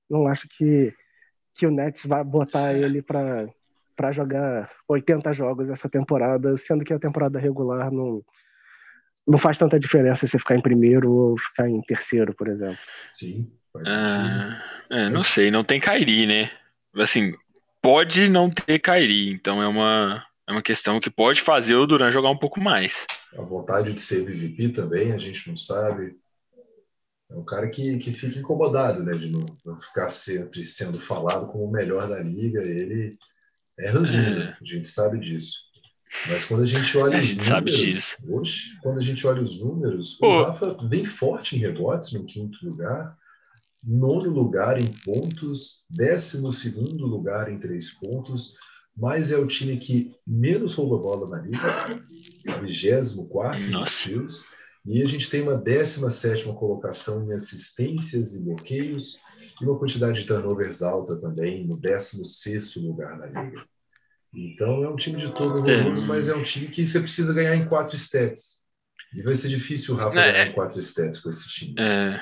Não 0.09 0.27
acho 0.27 0.47
que 0.49 0.93
que 1.53 1.67
o 1.67 1.71
Nets 1.71 2.05
vai 2.05 2.23
botar 2.23 2.73
ele 2.73 3.01
para 3.01 3.47
para 3.95 4.11
jogar 4.11 4.71
80 4.87 5.33
jogos 5.33 5.69
essa 5.69 5.87
temporada, 5.89 6.55
sendo 6.57 6.83
que 6.83 6.93
a 6.93 6.99
temporada 6.99 7.39
regular 7.39 7.91
não 7.91 8.23
não 9.27 9.37
faz 9.37 9.57
tanta 9.57 9.79
diferença 9.79 10.25
se 10.25 10.39
ficar 10.39 10.55
em 10.55 10.61
primeiro 10.61 11.11
ou 11.11 11.37
ficar 11.37 11.69
em 11.69 11.81
terceiro, 11.81 12.33
por 12.33 12.47
exemplo. 12.47 12.79
Sim, 13.11 13.51
ah, 13.87 14.61
é, 14.89 15.09
não 15.09 15.23
sei, 15.23 15.51
não 15.51 15.63
tem 15.63 15.79
Kairi, 15.79 16.25
né? 16.25 16.51
Assim, 16.95 17.33
pode 17.81 18.29
não 18.29 18.49
ter 18.49 18.79
Kairi, 18.79 19.31
então 19.31 19.61
é 19.61 19.67
uma 19.67 20.25
é 20.51 20.55
uma 20.55 20.61
questão 20.61 20.99
que 20.99 21.09
pode 21.09 21.41
fazer 21.41 21.75
o 21.75 21.87
Duran 21.87 22.11
jogar 22.11 22.29
um 22.29 22.37
pouco 22.37 22.59
mais. 22.59 23.05
A 23.37 23.41
vontade 23.41 23.93
de 23.93 24.01
ser 24.01 24.21
MVP 24.21 24.69
também, 24.69 25.13
a 25.13 25.17
gente 25.17 25.47
não 25.49 25.57
sabe. 25.57 26.15
É 27.29 27.35
um 27.35 27.45
cara 27.45 27.69
que, 27.69 27.97
que 27.97 28.11
fica 28.11 28.39
incomodado, 28.39 29.03
né? 29.03 29.17
De 29.17 29.31
não, 29.31 29.45
não 29.65 29.79
ficar 29.79 30.11
sempre 30.11 30.65
sendo 30.65 30.99
falado 30.99 31.47
como 31.47 31.63
o 31.63 31.71
melhor 31.71 32.07
da 32.09 32.19
liga. 32.19 32.61
Ele 32.61 33.17
é 33.79 33.89
ranzinho, 33.89 34.41
é. 34.41 34.57
a 34.61 34.65
gente 34.65 34.87
sabe 34.87 35.17
disso. 35.19 35.71
Mas 36.27 36.43
quando 36.43 36.63
a 36.63 36.67
gente 36.67 36.97
olha 36.97 37.19
a 37.19 37.21
gente 37.21 37.39
os 37.39 37.47
números, 37.47 37.77
sabe 37.77 37.93
disso. 37.93 38.17
Hoje, 38.27 38.77
quando 38.81 38.97
a 38.97 39.01
gente 39.01 39.25
olha 39.25 39.41
os 39.41 39.61
números, 39.61 40.15
Pô. 40.15 40.27
o 40.27 40.43
Rafa 40.43 40.73
bem 40.83 41.05
forte 41.05 41.55
em 41.55 41.59
rebotes 41.59 42.11
no 42.11 42.25
quinto 42.25 42.57
lugar, 42.65 43.17
nono 43.81 44.29
lugar 44.29 44.77
em 44.77 44.91
pontos, 45.05 45.85
décimo 45.89 46.51
segundo 46.51 47.05
lugar 47.05 47.49
em 47.49 47.57
três 47.57 47.91
pontos, 47.91 48.57
mas 48.95 49.31
é 49.31 49.37
o 49.37 49.47
time 49.47 49.77
que 49.77 50.15
menos 50.25 50.75
rouba 50.75 50.97
bola 50.97 51.29
na 51.29 51.41
liga, 51.41 52.01
24 52.61 53.71
nos 53.71 53.87
steals, 53.87 54.43
e 54.85 55.01
a 55.01 55.05
gente 55.05 55.29
tem 55.29 55.41
uma 55.41 55.55
17 55.55 56.43
colocação 56.53 57.25
em 57.25 57.33
assistências 57.33 58.35
e 58.35 58.43
bloqueios, 58.43 59.19
e 59.61 59.65
uma 59.65 59.77
quantidade 59.77 60.21
de 60.21 60.27
turnovers 60.27 60.81
alta 60.81 61.19
também, 61.19 61.65
no 61.65 61.77
16 61.77 62.75
lugar 62.77 63.17
na 63.17 63.27
liga. 63.27 63.63
Então 64.33 64.83
é 64.83 64.89
um 64.89 64.95
time 64.95 65.17
de 65.17 65.31
todo 65.31 65.59
horroroso, 65.59 66.03
é. 66.03 66.07
mas 66.07 66.29
é 66.29 66.35
um 66.35 66.43
time 66.43 66.67
que 66.67 66.85
você 66.85 66.99
precisa 66.99 67.33
ganhar 67.33 67.55
em 67.55 67.67
quatro 67.67 67.95
stats. 67.95 68.61
E 69.13 69.21
vai 69.21 69.35
ser 69.35 69.49
difícil 69.49 69.93
o 69.93 69.97
Rafa 69.97 70.19
é, 70.19 70.31
ganhar 70.31 70.47
em 70.47 70.53
quatro 70.53 70.79
stats 70.79 71.19
com 71.19 71.29
esse 71.29 71.49
time. 71.49 71.75
É. 71.77 72.21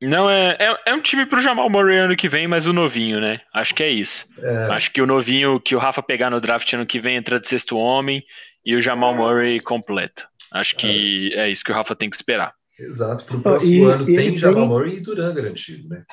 Não, 0.00 0.28
é, 0.28 0.56
é, 0.58 0.74
é 0.86 0.94
um 0.94 1.00
time 1.00 1.24
pro 1.24 1.40
Jamal 1.40 1.70
Murray 1.70 1.98
ano 1.98 2.16
que 2.16 2.28
vem, 2.28 2.46
mas 2.46 2.66
o 2.66 2.72
novinho, 2.72 3.20
né? 3.20 3.40
Acho 3.52 3.74
que 3.74 3.82
é 3.82 3.90
isso. 3.90 4.26
É. 4.38 4.66
Acho 4.72 4.92
que 4.92 5.00
o 5.00 5.06
novinho 5.06 5.58
que 5.58 5.74
o 5.74 5.78
Rafa 5.78 6.02
pegar 6.02 6.28
no 6.28 6.40
draft 6.40 6.70
ano 6.74 6.84
que 6.84 6.98
vem 6.98 7.16
entra 7.16 7.40
de 7.40 7.48
sexto 7.48 7.78
homem 7.78 8.22
e 8.64 8.76
o 8.76 8.80
Jamal 8.80 9.14
Murray 9.14 9.58
completa. 9.60 10.28
Acho 10.52 10.76
que 10.76 11.30
é, 11.34 11.46
é 11.46 11.50
isso 11.50 11.64
que 11.64 11.72
o 11.72 11.74
Rafa 11.74 11.96
tem 11.96 12.10
que 12.10 12.16
esperar. 12.16 12.52
Exato. 12.78 13.24
Pro 13.24 13.40
próximo 13.40 13.88
e, 13.88 13.90
ano 13.90 14.10
e 14.10 14.14
tem 14.14 14.32
Jamal 14.34 14.62
tem... 14.62 14.68
Murray 14.68 14.96
e 14.96 15.00
Duran 15.00 15.34
garantido, 15.34 15.88
né? 15.88 16.04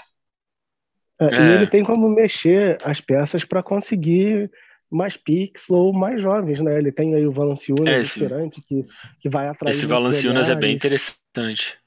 É, 1.20 1.26
e 1.26 1.36
é. 1.36 1.54
ele 1.56 1.68
tem 1.68 1.84
como 1.84 2.10
mexer 2.10 2.78
as 2.86 3.02
peças 3.02 3.44
para 3.44 3.62
conseguir 3.62 4.50
mais 4.90 5.18
picks 5.18 5.70
ou 5.70 5.92
mais 5.92 6.22
jovens, 6.22 6.62
né? 6.62 6.78
Ele 6.78 6.92
tem 6.92 7.16
aí 7.16 7.26
o 7.28 7.32
Valanciunas, 7.32 7.88
é, 7.88 8.02
esperante, 8.02 8.62
que, 8.62 8.86
que 9.20 9.30
vai 9.30 9.48
atrás. 9.48 9.76
Esse 9.76 9.86
Valanciunas 9.86 10.50
é 10.50 10.56
bem 10.56 10.74
interessante. 10.74 11.78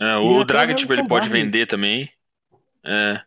É, 0.00 0.16
o 0.16 0.44
Dragic 0.44 0.80
tipo, 0.80 0.92
ele 0.92 1.06
pode 1.06 1.28
vender 1.28 1.66
também. 1.66 2.08
É. 2.84 3.22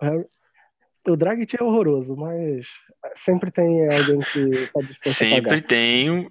O 1.07 1.15
Dragic 1.15 1.55
é 1.59 1.63
horroroso, 1.63 2.15
mas 2.15 2.67
sempre 3.15 3.51
tem 3.51 3.83
alguém 3.93 4.19
que 4.19 4.39
está 4.39 4.79
disposto 4.81 5.17
sempre 5.17 5.55
a 5.55 5.61
tem. 5.61 6.29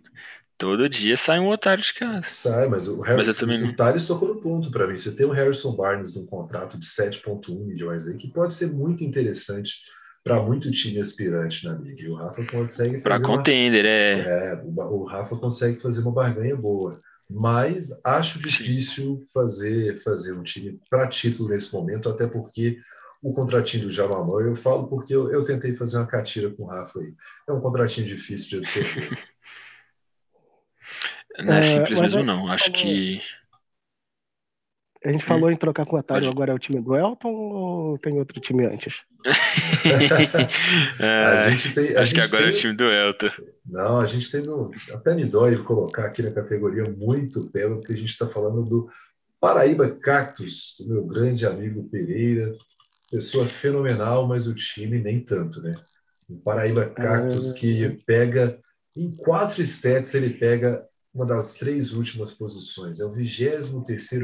Todo 0.56 0.90
dia 0.90 1.16
sai 1.16 1.40
um 1.40 1.48
otário 1.48 1.82
de 1.82 1.94
casa. 1.94 2.24
Sai, 2.24 2.68
mas 2.68 2.86
o 2.86 3.00
Harrison, 3.00 3.28
mas 3.28 3.36
também... 3.38 3.64
o 3.64 3.74
Thales 3.74 4.06
tocou 4.06 4.28
no 4.28 4.40
ponto 4.40 4.70
para 4.70 4.86
mim. 4.86 4.96
Você 4.96 5.14
tem 5.14 5.24
o 5.24 5.30
Harrison 5.30 5.74
Barnes 5.74 6.14
num 6.14 6.26
contrato 6.26 6.78
de 6.78 6.86
7,1 6.86 7.64
milhões 7.64 8.06
aí, 8.06 8.18
que 8.18 8.28
pode 8.28 8.52
ser 8.52 8.66
muito 8.66 9.02
interessante 9.02 9.76
para 10.22 10.42
muito 10.42 10.70
time 10.70 11.00
aspirante 11.00 11.64
na 11.64 11.72
liga. 11.72 12.02
E 12.02 12.08
o 12.08 12.14
Rafa 12.14 12.44
consegue 12.44 13.00
fazer. 13.00 13.02
Para 13.02 13.22
contender, 13.22 13.84
uma... 13.86 13.90
é. 13.90 14.52
é 14.52 14.60
o, 14.62 15.00
o 15.00 15.04
Rafa 15.04 15.34
consegue 15.36 15.80
fazer 15.80 16.02
uma 16.02 16.12
barganha 16.12 16.54
boa 16.54 16.92
mas 17.30 17.90
acho 18.02 18.40
difícil 18.40 19.24
fazer, 19.32 20.02
fazer 20.02 20.32
um 20.32 20.42
time 20.42 20.80
para 20.90 21.08
título 21.08 21.50
nesse 21.50 21.72
momento, 21.72 22.08
até 22.08 22.26
porque 22.26 22.80
o 23.22 23.32
contratinho 23.32 23.84
do 23.84 23.92
Jamal 23.92 24.40
eu 24.40 24.56
falo 24.56 24.88
porque 24.88 25.14
eu, 25.14 25.30
eu, 25.30 25.44
tentei 25.44 25.74
fazer 25.76 25.98
uma 25.98 26.06
catira 26.06 26.50
com 26.50 26.64
o 26.64 26.66
Rafa 26.66 26.98
aí. 26.98 27.14
É 27.48 27.52
um 27.52 27.60
contratinho 27.60 28.06
difícil 28.06 28.48
de 28.48 28.66
absorver. 28.66 29.18
Não 31.38 31.54
é, 31.54 31.58
é 31.60 31.62
simples 31.62 32.00
mesmo, 32.00 32.22
não. 32.24 32.50
Acho 32.50 32.72
que. 32.72 33.20
A 35.04 35.10
gente 35.10 35.24
falou 35.24 35.48
hum. 35.48 35.52
em 35.52 35.56
trocar 35.56 35.86
com 35.86 35.96
o 35.96 35.98
Atari, 35.98 36.26
agora 36.26 36.52
é 36.52 36.54
o 36.54 36.58
time 36.58 36.80
do 36.80 36.94
Elton 36.94 37.32
ou 37.32 37.98
tem 37.98 38.18
outro 38.18 38.38
time 38.38 38.66
antes? 38.66 39.02
é, 41.00 41.06
a 41.06 41.50
gente 41.50 41.74
tem, 41.74 41.96
a 41.96 42.02
acho 42.02 42.10
gente 42.10 42.20
que 42.20 42.26
agora 42.26 42.44
tem... 42.44 42.52
é 42.52 42.54
o 42.54 42.58
time 42.58 42.72
do 42.74 42.84
Elton. 42.84 43.30
Não, 43.66 44.00
a 44.00 44.06
gente 44.06 44.30
tem 44.30 44.42
no, 44.42 44.70
até 44.92 45.14
me 45.14 45.24
dói 45.24 45.56
colocar 45.62 46.04
aqui 46.04 46.22
na 46.22 46.32
categoria 46.32 46.84
muito 46.84 47.48
pelo, 47.50 47.76
porque 47.76 47.94
a 47.94 47.96
gente 47.96 48.10
está 48.10 48.26
falando 48.26 48.62
do 48.62 48.90
Paraíba 49.40 49.88
Cactus, 49.90 50.76
do 50.78 50.88
meu 50.88 51.06
grande 51.06 51.46
amigo 51.46 51.88
Pereira, 51.88 52.52
pessoa 53.10 53.46
fenomenal, 53.46 54.26
mas 54.26 54.46
o 54.46 54.54
time 54.54 54.98
nem 54.98 55.20
tanto, 55.20 55.62
né? 55.62 55.72
O 56.28 56.36
Paraíba 56.36 56.84
Cactus 56.90 57.54
que 57.54 57.86
ah. 57.86 57.96
pega 58.06 58.58
em 58.94 59.10
quatro 59.16 59.62
stats 59.62 60.14
ele 60.14 60.30
pega 60.30 60.84
uma 61.12 61.26
das 61.26 61.54
três 61.54 61.92
últimas 61.92 62.32
posições. 62.32 63.00
É 63.00 63.04
o 63.04 63.12
23 63.12 63.68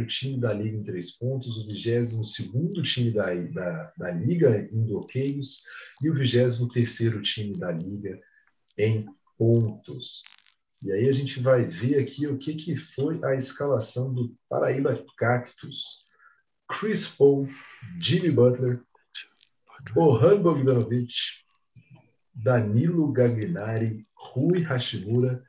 time 0.07 0.41
da 0.41 0.53
Liga 0.53 0.77
em 0.77 0.85
três 0.85 1.17
pontos, 1.17 1.59
o 1.59 1.67
22 1.67 2.89
time 2.89 3.11
da, 3.11 3.35
da, 3.35 3.93
da 3.99 4.11
Liga 4.13 4.69
em 4.73 4.87
bloqueios 4.87 5.63
e 6.03 6.09
o 6.09 6.15
23 6.15 6.97
time 7.23 7.53
da 7.59 7.73
Liga 7.73 8.21
em 8.79 9.07
pontos. 9.37 10.23
E 10.83 10.93
aí 10.93 11.09
a 11.09 11.13
gente 11.13 11.41
vai 11.41 11.65
ver 11.65 11.99
aqui 11.99 12.27
o 12.27 12.39
que, 12.39 12.55
que 12.55 12.77
foi 12.77 13.19
a 13.25 13.35
escalação 13.35 14.13
do 14.13 14.35
Paraíba 14.49 15.05
Cactus. 15.17 16.05
Chris 16.69 17.07
Paul, 17.09 17.49
Jimmy 18.01 18.31
Butler, 18.31 18.83
Bohan 19.95 20.43
Bogdanovic, 20.43 21.15
Danilo 22.35 23.13
Gagliari, 23.13 24.05
Rui 24.15 24.63
Hashimura 24.63 25.45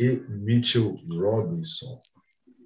e 0.00 0.22
Mitchell 0.30 0.98
Robinson. 1.10 2.00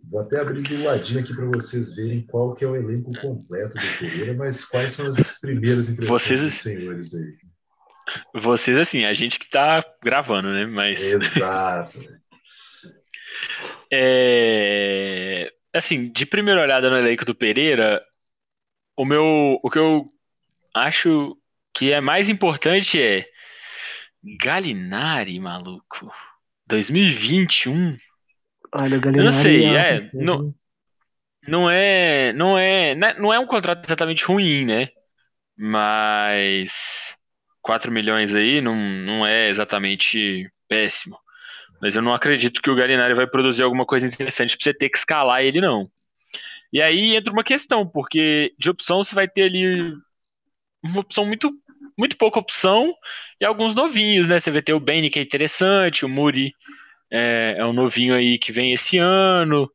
Vou 0.08 0.20
até 0.20 0.38
abrir 0.38 0.62
do 0.62 0.84
ladinho 0.84 1.18
aqui 1.18 1.34
para 1.34 1.46
vocês 1.46 1.96
verem 1.96 2.24
qual 2.26 2.54
que 2.54 2.64
é 2.64 2.68
o 2.68 2.76
elenco 2.76 3.10
completo 3.20 3.76
do 3.76 3.98
Pereira, 3.98 4.34
mas 4.34 4.64
quais 4.64 4.92
são 4.92 5.06
as 5.06 5.40
primeiras 5.40 5.88
impressões 5.88 6.22
vocês, 6.22 6.40
dos 6.40 6.54
senhores 6.54 7.12
aí? 7.14 8.40
Vocês, 8.40 8.78
assim, 8.78 9.04
a 9.04 9.12
gente 9.12 9.38
que 9.38 9.46
está 9.46 9.80
gravando, 10.02 10.52
né? 10.52 10.66
Mas... 10.66 11.02
Exato. 11.02 11.98
é... 13.92 15.50
Assim, 15.74 16.12
de 16.12 16.24
primeira 16.26 16.62
olhada 16.62 16.88
no 16.88 16.96
elenco 16.96 17.24
do 17.24 17.34
Pereira, 17.34 18.00
o 18.96 19.04
meu, 19.04 19.58
o 19.60 19.70
que 19.70 19.78
eu 19.78 20.08
acho 20.72 21.36
que 21.74 21.92
é 21.92 22.00
mais 22.00 22.28
importante 22.28 23.02
é 23.02 23.26
Galinari, 24.22 25.40
maluco. 25.40 26.12
2021. 26.66 27.96
Olha, 28.72 28.96
Eu 28.96 29.24
não 29.24 29.32
sei, 29.32 29.66
é, 29.66 30.10
não, 30.14 30.44
não 31.46 31.70
é, 31.70 32.32
não 32.32 32.58
é, 32.58 32.94
né, 32.94 33.14
não 33.18 33.32
é 33.32 33.38
um 33.38 33.46
contrato 33.46 33.84
exatamente 33.84 34.24
ruim, 34.24 34.64
né? 34.64 34.88
Mas 35.56 37.14
4 37.62 37.92
milhões 37.92 38.34
aí 38.34 38.60
não, 38.60 38.74
não 38.74 39.26
é 39.26 39.48
exatamente 39.48 40.50
péssimo. 40.68 41.18
Mas 41.80 41.96
eu 41.96 42.02
não 42.02 42.14
acredito 42.14 42.62
que 42.62 42.70
o 42.70 42.74
Galinari 42.74 43.14
vai 43.14 43.26
produzir 43.26 43.62
alguma 43.62 43.86
coisa 43.86 44.06
interessante 44.06 44.56
para 44.56 44.64
você 44.64 44.74
ter 44.74 44.88
que 44.88 44.96
escalar 44.96 45.42
ele, 45.42 45.60
não. 45.60 45.88
E 46.72 46.82
aí 46.82 47.14
entra 47.14 47.32
uma 47.32 47.44
questão, 47.44 47.86
porque 47.86 48.52
de 48.58 48.70
opção 48.70 49.02
você 49.02 49.14
vai 49.14 49.28
ter 49.28 49.42
ali 49.42 49.92
uma 50.82 51.00
opção 51.00 51.24
muito 51.24 51.52
muito 51.96 52.16
pouca 52.16 52.38
opção 52.38 52.94
e 53.40 53.44
alguns 53.44 53.74
novinhos, 53.74 54.28
né? 54.28 54.38
Você 54.38 54.50
vai 54.50 54.62
ter 54.62 54.74
o 54.74 54.80
Benny, 54.80 55.10
que 55.10 55.18
é 55.18 55.22
interessante, 55.22 56.04
o 56.04 56.08
Muri 56.08 56.54
é, 57.10 57.56
é 57.58 57.64
um 57.64 57.72
novinho 57.72 58.14
aí 58.14 58.38
que 58.38 58.52
vem 58.52 58.72
esse 58.72 58.98
ano. 58.98 59.70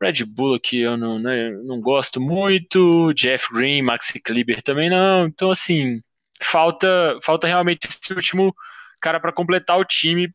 Red 0.00 0.24
Bull 0.24 0.54
aqui 0.56 0.80
eu 0.80 0.96
não, 0.96 1.18
né, 1.18 1.50
não 1.64 1.80
gosto 1.80 2.20
muito, 2.20 3.12
Jeff 3.14 3.46
Green, 3.52 3.82
Maxi 3.82 4.20
Kleber 4.20 4.60
também 4.62 4.90
não. 4.90 5.26
Então, 5.26 5.50
assim, 5.50 6.00
falta, 6.40 7.18
falta 7.22 7.46
realmente 7.46 7.86
esse 7.88 8.12
último 8.12 8.54
cara 9.00 9.20
para 9.20 9.32
completar 9.32 9.78
o 9.78 9.84
time 9.84 10.32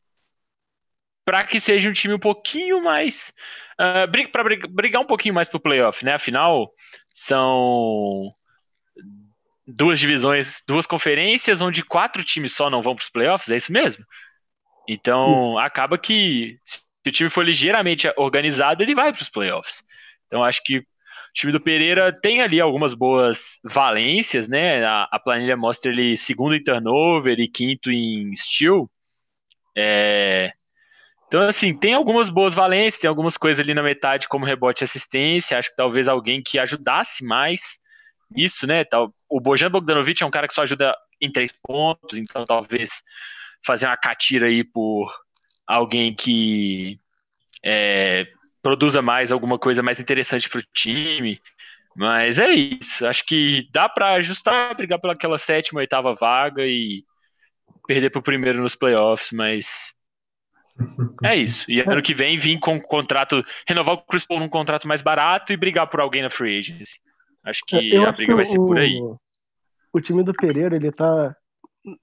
para 1.25 1.43
que 1.43 1.59
seja 1.59 1.89
um 1.89 1.93
time 1.93 2.15
um 2.15 2.19
pouquinho 2.19 2.81
mais. 2.81 3.31
Uh, 3.79 4.31
para 4.31 4.43
brigar 4.67 5.01
um 5.01 5.05
pouquinho 5.05 5.35
mais 5.35 5.47
pro 5.47 5.59
playoff, 5.59 6.03
né? 6.03 6.13
Afinal, 6.13 6.71
são 7.13 8.33
duas 9.75 9.99
divisões, 9.99 10.63
duas 10.67 10.85
conferências, 10.85 11.61
onde 11.61 11.83
quatro 11.83 12.23
times 12.23 12.53
só 12.53 12.69
não 12.69 12.81
vão 12.81 12.95
para 12.95 13.03
os 13.03 13.09
playoffs, 13.09 13.51
é 13.51 13.57
isso 13.57 13.71
mesmo? 13.71 14.03
Então, 14.87 15.35
isso. 15.35 15.59
acaba 15.59 15.97
que 15.97 16.57
se 16.65 16.81
o 17.09 17.11
time 17.11 17.29
for 17.29 17.45
ligeiramente 17.45 18.11
organizado, 18.17 18.81
ele 18.81 18.95
vai 18.95 19.13
para 19.13 19.21
os 19.21 19.29
playoffs. 19.29 19.83
Então, 20.25 20.43
acho 20.43 20.61
que 20.63 20.79
o 20.79 20.83
time 21.33 21.51
do 21.51 21.61
Pereira 21.61 22.11
tem 22.11 22.41
ali 22.41 22.59
algumas 22.59 22.93
boas 22.93 23.59
valências, 23.63 24.47
né? 24.47 24.83
A, 24.83 25.07
a 25.11 25.19
planilha 25.19 25.55
mostra 25.55 25.91
ele 25.91 26.17
segundo 26.17 26.55
em 26.55 26.63
turnover 26.63 27.39
e 27.39 27.47
quinto 27.47 27.91
em 27.91 28.35
steal. 28.35 28.89
É... 29.77 30.51
Então, 31.27 31.41
assim, 31.41 31.77
tem 31.77 31.93
algumas 31.93 32.27
boas 32.27 32.55
valências, 32.55 32.99
tem 32.99 33.07
algumas 33.07 33.37
coisas 33.37 33.63
ali 33.63 33.75
na 33.75 33.83
metade, 33.83 34.27
como 34.27 34.45
rebote 34.45 34.83
e 34.83 34.85
assistência. 34.85 35.57
Acho 35.57 35.69
que 35.69 35.75
talvez 35.75 36.07
alguém 36.07 36.41
que 36.41 36.57
ajudasse 36.57 37.23
mais 37.23 37.77
isso, 38.35 38.67
né? 38.67 38.83
Tal, 38.83 39.13
o 39.27 39.39
Bojan 39.39 39.69
Bogdanovic 39.69 40.21
é 40.21 40.25
um 40.25 40.31
cara 40.31 40.47
que 40.47 40.53
só 40.53 40.63
ajuda 40.63 40.95
em 41.21 41.31
três 41.31 41.51
pontos, 41.61 42.17
então 42.17 42.45
talvez 42.45 43.03
fazer 43.65 43.85
uma 43.87 43.97
catira 43.97 44.47
aí 44.47 44.63
por 44.63 45.13
alguém 45.67 46.13
que 46.15 46.97
é, 47.63 48.25
produza 48.61 49.01
mais 49.01 49.31
alguma 49.31 49.59
coisa 49.59 49.83
mais 49.83 49.99
interessante 49.99 50.49
para 50.49 50.59
o 50.59 50.63
time. 50.73 51.39
Mas 51.95 52.39
é 52.39 52.49
isso. 52.51 53.05
Acho 53.05 53.25
que 53.25 53.67
dá 53.71 53.89
para 53.89 54.13
ajustar, 54.13 54.75
brigar 54.75 54.99
pelaquela 54.99 55.37
sétima, 55.37 55.81
oitava 55.81 56.13
vaga 56.13 56.65
e 56.65 57.03
perder 57.87 58.09
pro 58.09 58.21
primeiro 58.21 58.61
nos 58.61 58.75
playoffs, 58.75 59.31
mas 59.31 59.93
é 61.23 61.35
isso. 61.35 61.69
E 61.69 61.81
ano 61.81 62.01
que 62.01 62.13
vem 62.13 62.37
vir 62.37 62.59
com 62.59 62.73
um 62.73 62.79
contrato, 62.79 63.43
renovar 63.67 63.95
o 63.95 64.05
Chris 64.05 64.25
Paul 64.25 64.39
num 64.39 64.47
contrato 64.47 64.87
mais 64.87 65.01
barato 65.01 65.51
e 65.51 65.57
brigar 65.57 65.87
por 65.87 65.99
alguém 65.99 66.21
na 66.21 66.29
free 66.29 66.59
agency. 66.59 66.99
Acho 67.49 67.65
que 67.65 67.95
Eu 67.95 68.05
a 68.07 68.11
briga 68.11 68.35
vai 68.35 68.45
ser 68.45 68.59
o- 68.59 68.67
por 68.67 68.77
aí. 68.79 69.01
O 69.91 69.99
time 69.99 70.23
do 70.23 70.33
Pereira, 70.33 70.75
ele 70.75 70.91
tá 70.91 71.35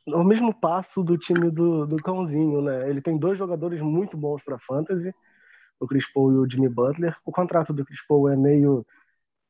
no 0.06 0.24
mesmo 0.24 0.52
passo 0.52 1.02
do 1.02 1.16
time 1.16 1.50
do, 1.50 1.86
do 1.86 1.96
Cãozinho, 1.96 2.60
né? 2.62 2.88
Ele 2.88 3.00
tem 3.00 3.16
dois 3.16 3.38
jogadores 3.38 3.80
muito 3.80 4.16
bons 4.16 4.42
para 4.42 4.58
fantasy, 4.58 5.14
o 5.78 5.86
Chris 5.86 6.10
Paul 6.12 6.32
e 6.32 6.36
o 6.38 6.50
Jimmy 6.50 6.68
Butler. 6.68 7.16
O 7.24 7.30
contrato 7.30 7.72
do 7.72 7.84
Chris 7.84 8.00
Paul 8.08 8.28
é 8.28 8.36
meio 8.36 8.84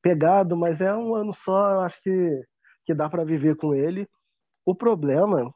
pegado, 0.03 0.57
mas 0.57 0.81
é 0.81 0.95
um 0.95 1.15
ano 1.15 1.33
só, 1.33 1.71
eu 1.71 1.81
acho 1.81 2.01
que, 2.03 2.43
que 2.85 2.95
dá 2.95 3.09
para 3.09 3.25
viver 3.25 3.57
com 3.57 3.75
ele. 3.75 4.07
O 4.65 4.75
problema 4.75 5.53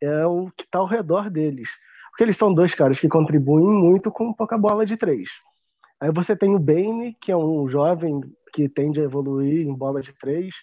é 0.00 0.26
o 0.26 0.50
que 0.56 0.64
está 0.64 0.78
ao 0.78 0.86
redor 0.86 1.30
deles. 1.30 1.68
Porque 2.10 2.24
eles 2.24 2.36
são 2.36 2.52
dois 2.52 2.74
caras 2.74 2.98
que 2.98 3.08
contribuem 3.08 3.66
muito 3.66 4.10
com 4.10 4.32
pouca 4.32 4.56
bola 4.58 4.84
de 4.84 4.96
três. 4.96 5.28
Aí 6.04 6.10
você 6.12 6.36
tem 6.36 6.54
o 6.54 6.58
Bane, 6.58 7.16
que 7.18 7.32
é 7.32 7.36
um 7.36 7.66
jovem 7.66 8.20
que 8.52 8.68
tende 8.68 9.00
a 9.00 9.04
evoluir 9.04 9.66
em 9.66 9.72
bola 9.74 10.02
de 10.02 10.12
três. 10.12 10.54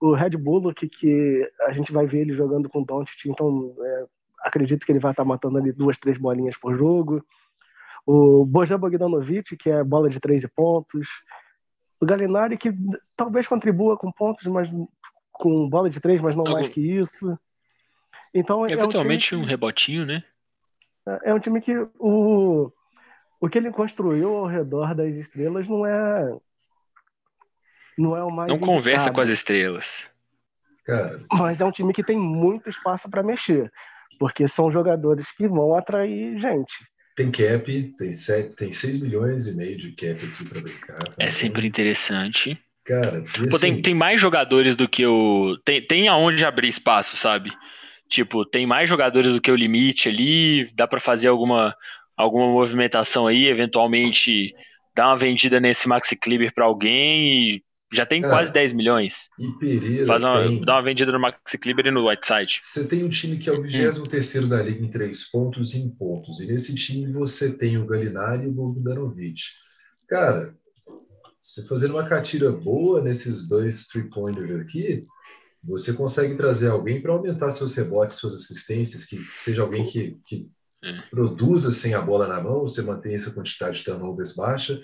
O 0.00 0.14
Red 0.14 0.30
Bullock, 0.36 0.88
que 0.88 1.50
a 1.62 1.72
gente 1.72 1.90
vai 1.92 2.06
ver 2.06 2.20
ele 2.20 2.32
jogando 2.32 2.68
com 2.68 2.80
o 2.80 2.84
Doncic, 2.84 3.26
então 3.28 3.74
é, 3.80 4.04
acredito 4.44 4.86
que 4.86 4.92
ele 4.92 5.00
vai 5.00 5.10
estar 5.10 5.24
matando 5.24 5.58
ali 5.58 5.72
duas, 5.72 5.98
três 5.98 6.16
bolinhas 6.16 6.56
por 6.56 6.76
jogo. 6.76 7.24
O 8.06 8.44
Bojan 8.46 8.78
Bogdanovic, 8.78 9.56
que 9.56 9.68
é 9.68 9.82
bola 9.82 10.08
de 10.08 10.20
três 10.20 10.44
e 10.44 10.48
pontos. 10.48 11.08
O 12.00 12.06
Galinari, 12.06 12.56
que 12.56 12.72
talvez 13.16 13.48
contribua 13.48 13.96
com 13.96 14.12
pontos, 14.12 14.46
mas 14.46 14.70
com 15.32 15.68
bola 15.68 15.90
de 15.90 15.98
três, 15.98 16.20
mas 16.20 16.36
não 16.36 16.42
Algum- 16.42 16.52
mais 16.52 16.68
que 16.68 16.80
isso. 16.80 17.36
Então 18.32 18.58
é 18.64 18.68
um 18.68 18.78
Eventualmente 18.78 19.30
que- 19.30 19.34
um 19.34 19.44
rebotinho, 19.44 20.06
né? 20.06 20.22
é 21.24 21.34
um 21.34 21.40
time 21.40 21.60
que 21.60 21.76
o, 21.98 22.70
o 23.44 23.48
que 23.48 23.58
ele 23.58 23.70
construiu 23.70 24.34
ao 24.34 24.46
redor 24.46 24.94
das 24.94 25.14
estrelas 25.14 25.68
não 25.68 25.84
é 25.84 26.34
não 27.96 28.16
é 28.16 28.24
o 28.24 28.30
mais 28.30 28.48
Não 28.48 28.58
conversa 28.58 29.08
indicado, 29.08 29.14
com 29.14 29.20
as 29.20 29.28
estrelas. 29.28 30.10
Cara, 30.84 31.20
mas 31.30 31.60
é 31.60 31.64
um 31.64 31.70
time 31.70 31.92
que 31.92 32.02
tem 32.02 32.18
muito 32.18 32.70
espaço 32.70 33.08
para 33.10 33.22
mexer, 33.22 33.70
porque 34.18 34.48
são 34.48 34.70
jogadores 34.70 35.26
que 35.36 35.46
vão 35.46 35.74
atrair 35.74 36.38
gente. 36.40 36.72
tem 37.14 37.30
cap, 37.30 37.94
tem, 37.96 38.12
sete, 38.14 38.56
tem 38.56 38.72
6 38.72 39.00
milhões 39.00 39.46
e 39.46 39.54
meio 39.54 39.76
de 39.78 39.92
cap 39.92 40.24
aqui 40.24 40.48
para 40.48 40.60
brincar. 40.60 40.96
tá? 40.96 41.14
É 41.18 41.30
sempre 41.30 41.66
interessante. 41.66 42.58
Cara, 42.84 43.22
Pô, 43.50 43.58
tem, 43.58 43.72
assim, 43.72 43.82
tem 43.82 43.94
mais 43.94 44.20
jogadores 44.20 44.74
do 44.74 44.88
que 44.88 45.06
o. 45.06 45.56
Tem, 45.64 45.86
tem 45.86 46.08
aonde 46.08 46.44
abrir 46.44 46.68
espaço, 46.68 47.16
sabe? 47.16 47.50
Tipo, 48.08 48.44
tem 48.44 48.66
mais 48.66 48.88
jogadores 48.88 49.34
do 49.34 49.40
que 49.40 49.50
o 49.50 49.56
limite 49.56 50.08
ali. 50.08 50.70
Dá 50.74 50.86
pra 50.86 51.00
fazer 51.00 51.28
alguma, 51.28 51.74
alguma 52.16 52.46
movimentação 52.48 53.26
aí, 53.26 53.46
eventualmente 53.46 54.54
dar 54.94 55.08
uma 55.08 55.16
vendida 55.16 55.58
nesse 55.58 55.88
Maxi 55.88 56.16
Kleber 56.16 56.52
pra 56.54 56.64
alguém 56.66 57.48
e 57.48 57.64
já 57.92 58.04
tem 58.04 58.22
Cara, 58.22 58.34
quase 58.34 58.52
10 58.52 58.72
milhões. 58.72 59.28
e 59.38 59.58
Pereira 59.58 60.06
Faz 60.06 60.24
uma, 60.24 60.42
tem... 60.42 60.60
dá 60.60 60.74
uma 60.74 60.82
vendida 60.82 61.12
no 61.12 61.20
Maxi 61.20 61.58
Kleber 61.58 61.86
e 61.86 61.90
no 61.90 62.08
Whiteside. 62.08 62.58
Você 62.60 62.86
tem 62.86 63.04
um 63.04 63.08
time 63.08 63.36
que 63.36 63.48
é 63.48 63.52
o 63.52 63.62
23 63.62 64.48
da 64.48 64.62
liga 64.62 64.84
em 64.84 64.90
três 64.90 65.30
pontos 65.30 65.74
e 65.74 65.78
em 65.78 65.90
pontos. 65.90 66.40
E 66.40 66.46
nesse 66.46 66.74
time 66.74 67.12
você 67.12 67.52
tem 67.56 67.78
o 67.78 67.86
Galinari 67.86 68.44
e 68.44 68.48
o 68.48 68.52
Bogdanovic. 68.52 69.40
Cara, 70.08 70.54
você 71.40 71.66
fazendo 71.66 71.92
uma 71.92 72.08
catira 72.08 72.50
boa 72.50 73.02
nesses 73.02 73.48
dois 73.48 73.86
three-pointers 73.86 74.60
aqui, 74.60 75.04
você 75.62 75.92
consegue 75.92 76.36
trazer 76.36 76.68
alguém 76.68 77.00
para 77.00 77.12
aumentar 77.12 77.50
seus 77.50 77.74
rebotes, 77.74 78.16
suas 78.16 78.34
assistências, 78.34 79.04
que 79.04 79.18
seja 79.38 79.62
alguém 79.62 79.84
que, 79.84 80.16
que 80.26 80.48
É. 80.84 81.00
produza 81.10 81.72
sem 81.72 81.94
a 81.94 82.00
bola 82.02 82.26
na 82.28 82.40
mão, 82.42 82.60
você 82.60 82.82
mantém 82.82 83.14
essa 83.14 83.30
quantidade 83.30 83.78
de 83.78 83.84
turnovers 83.84 84.34
baixa. 84.34 84.80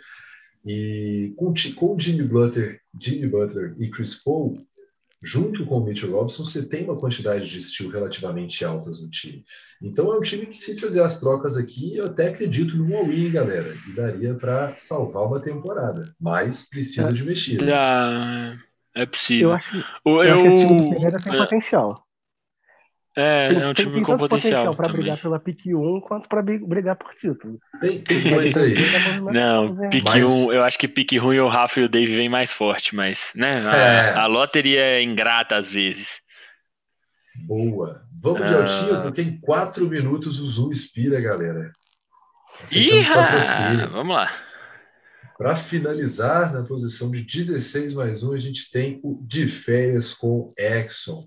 E 0.65 1.33
com, 1.37 1.53
com 1.77 1.99
Jimmy 1.99 2.23
Butler, 2.25 2.81
Jimmy 3.01 3.27
Butler 3.29 3.75
e 3.79 3.89
Chris 3.91 4.15
Paul, 4.15 4.57
junto 5.23 5.65
com 5.67 5.79
o 5.79 5.85
Mitchell 5.85 6.13
Robinson, 6.13 6.45
você 6.45 6.67
tem 6.67 6.85
uma 6.85 6.97
quantidade 6.97 7.49
de 7.49 7.59
estilo 7.59 7.91
relativamente 7.91 8.65
altas 8.65 9.03
no 9.03 9.11
time. 9.11 9.45
Então 9.83 10.13
é 10.13 10.19
um 10.19 10.21
time 10.23 10.47
que, 10.47 10.57
se 10.57 10.75
fizer 10.79 11.03
as 11.03 11.19
trocas 11.21 11.57
aqui, 11.57 11.97
eu 11.97 12.07
até 12.07 12.29
acredito 12.29 12.77
no 12.77 12.95
all-in, 12.97 13.31
galera, 13.31 13.75
e 13.89 13.93
daria 13.93 14.35
para 14.35 14.73
salvar 14.75 15.25
uma 15.27 15.41
temporada. 15.41 16.15
Mas 16.21 16.67
precisa 16.69 17.13
de 17.13 17.25
mexida. 17.25 17.65
É 18.95 19.03
Eu 19.03 19.07
possível. 19.07 19.53
acho, 19.53 19.71
que- 19.71 19.85
O- 20.05 20.23
eu 20.23 20.35
acho 20.35 20.43
que 20.43 20.49
esse 20.49 20.67
time 20.67 20.81
eu- 20.81 20.95
tem 21.21 21.35
é, 21.35 21.39
potencial. 21.39 21.95
É, 23.21 23.49
Tem, 23.49 23.63
é 23.63 23.67
um 23.69 23.75
tem- 23.75 23.85
time 23.85 23.95
tem 23.97 24.03
com 24.05 24.13
tanto 24.13 24.21
potencial 24.21 24.75
para 24.75 24.89
brigar 24.93 25.21
pela 25.21 25.39
pick 25.39 25.67
1 25.67 26.01
quanto 26.01 26.29
para 26.29 26.43
brigar 26.43 26.97
por 26.97 27.15
título. 27.15 27.59
Tem, 27.81 28.01
tem 28.01 28.23
coisa 28.35 28.63
aí. 28.63 28.75
Não, 29.33 29.77
pique 29.91 30.05
Mas- 30.09 30.29
1, 30.29 30.53
eu 30.53 30.65
acho 30.65 30.79
que 30.79 30.89
pique 30.89 31.19
ruim 31.19 31.39
o 31.39 31.49
Rafa 31.49 31.81
e 31.81 31.85
o 31.85 31.89
Dave 31.89 32.17
vem 32.17 32.29
mais 32.29 32.53
forte, 32.53 32.95
mas, 32.97 33.33
né? 33.37 33.57
É. 33.59 34.11
A, 34.19 34.23
a 34.23 34.27
lottery 34.27 34.77
é 34.77 35.03
ingrata 35.03 35.57
às 35.57 35.71
vezes. 35.71 36.21
Boa. 37.47 38.03
Vamos 38.23 38.45
de 38.47 38.55
Ah. 38.55 38.59
altinho, 38.61 39.03
porque 39.03 39.23
em 39.23 39.41
quatro 39.41 39.87
minutos 39.89 40.41
o 40.41 40.47
Zoom 40.47 40.71
expira, 40.71 41.21
galera. 41.21 41.73
Aceitamos 42.63 43.07
Ih, 43.07 43.15
patrocínio. 43.15 43.91
vamos 43.91 44.15
lá. 44.15 44.31
Para 45.39 45.55
finalizar, 45.55 46.53
na 46.53 46.63
posição 46.65 47.11
de 47.11 47.23
16 47.23 47.95
mais 47.95 48.23
um, 48.23 48.35
a 48.35 48.39
gente 48.39 48.71
tem 48.71 49.01
o 49.03 49.19
de 49.27 49.49
férias 49.49 50.13
com 50.13 50.53
Exxon. 50.59 51.27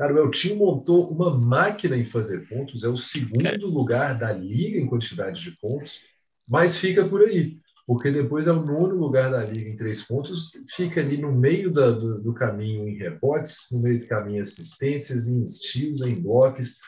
Cara, 0.00 0.14
o 0.14 0.18
Eltinho 0.18 0.56
montou 0.56 1.10
uma 1.10 1.38
máquina 1.38 1.94
em 1.94 2.06
fazer 2.06 2.48
pontos, 2.48 2.84
é 2.84 2.88
o 2.88 2.96
segundo 2.96 3.66
lugar 3.66 4.18
da 4.18 4.32
liga 4.32 4.80
em 4.80 4.86
quantidade 4.86 5.42
de 5.42 5.50
pontos, 5.60 6.00
mas 6.48 6.78
fica 6.78 7.06
por 7.06 7.20
aí, 7.20 7.58
porque 7.86 8.10
depois 8.10 8.46
é 8.46 8.52
o 8.52 8.64
nono 8.64 8.94
lugar 8.94 9.30
da 9.30 9.44
liga 9.44 9.68
em 9.68 9.76
três 9.76 10.02
pontos, 10.02 10.52
fica 10.74 11.02
ali 11.02 11.18
no 11.18 11.30
meio 11.30 11.70
da- 11.70 11.90
do, 11.90 12.18
do 12.18 12.32
caminho 12.32 12.88
em 12.88 12.96
rebotes, 12.96 13.66
no 13.70 13.78
meio 13.82 13.98
do 13.98 14.06
caminho 14.06 14.38
em 14.38 14.40
assistências, 14.40 15.28
em 15.28 15.42
estilos, 15.42 16.00
em 16.00 16.14
blocos, 16.14 16.78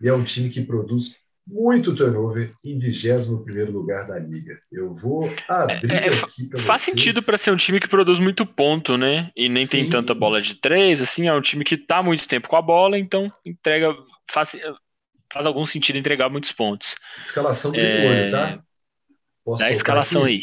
e 0.00 0.06
é 0.06 0.14
um 0.14 0.22
time 0.22 0.48
que 0.48 0.62
produz 0.62 1.16
muito 1.50 1.94
turnover 1.94 2.54
em 2.64 2.78
21º 2.78 3.70
lugar 3.72 4.06
da 4.06 4.18
liga. 4.18 4.58
Eu 4.70 4.94
vou 4.94 5.24
abrir 5.48 5.90
É, 5.92 6.06
é, 6.08 6.12
fa- 6.12 6.26
aqui 6.26 6.48
para 6.48 6.60
Faz 6.60 6.82
sentido 6.82 7.22
para 7.22 7.36
ser 7.36 7.50
um 7.50 7.56
time 7.56 7.80
que 7.80 7.88
produz 7.88 8.18
muito 8.18 8.46
ponto, 8.46 8.96
né? 8.96 9.30
E 9.36 9.48
nem 9.48 9.66
tem 9.66 9.84
Sim. 9.84 9.90
tanta 9.90 10.14
bola 10.14 10.40
de 10.40 10.54
três, 10.54 11.00
assim, 11.00 11.26
é 11.28 11.32
um 11.34 11.40
time 11.40 11.64
que 11.64 11.76
tá 11.76 12.02
muito 12.02 12.28
tempo 12.28 12.48
com 12.48 12.56
a 12.56 12.62
bola, 12.62 12.98
então 12.98 13.26
entrega 13.44 13.94
faz, 14.30 14.56
faz 15.32 15.46
algum 15.46 15.66
sentido 15.66 15.98
entregar 15.98 16.28
muitos 16.28 16.52
pontos. 16.52 16.94
Escalação 17.18 17.72
do 17.72 17.78
É, 17.78 18.04
olho, 18.06 18.30
tá? 18.30 18.62
Posso 19.44 19.62
Dá 19.62 19.68
a 19.68 19.72
escalação 19.72 20.22
aqui? 20.24 20.32
aí. 20.34 20.40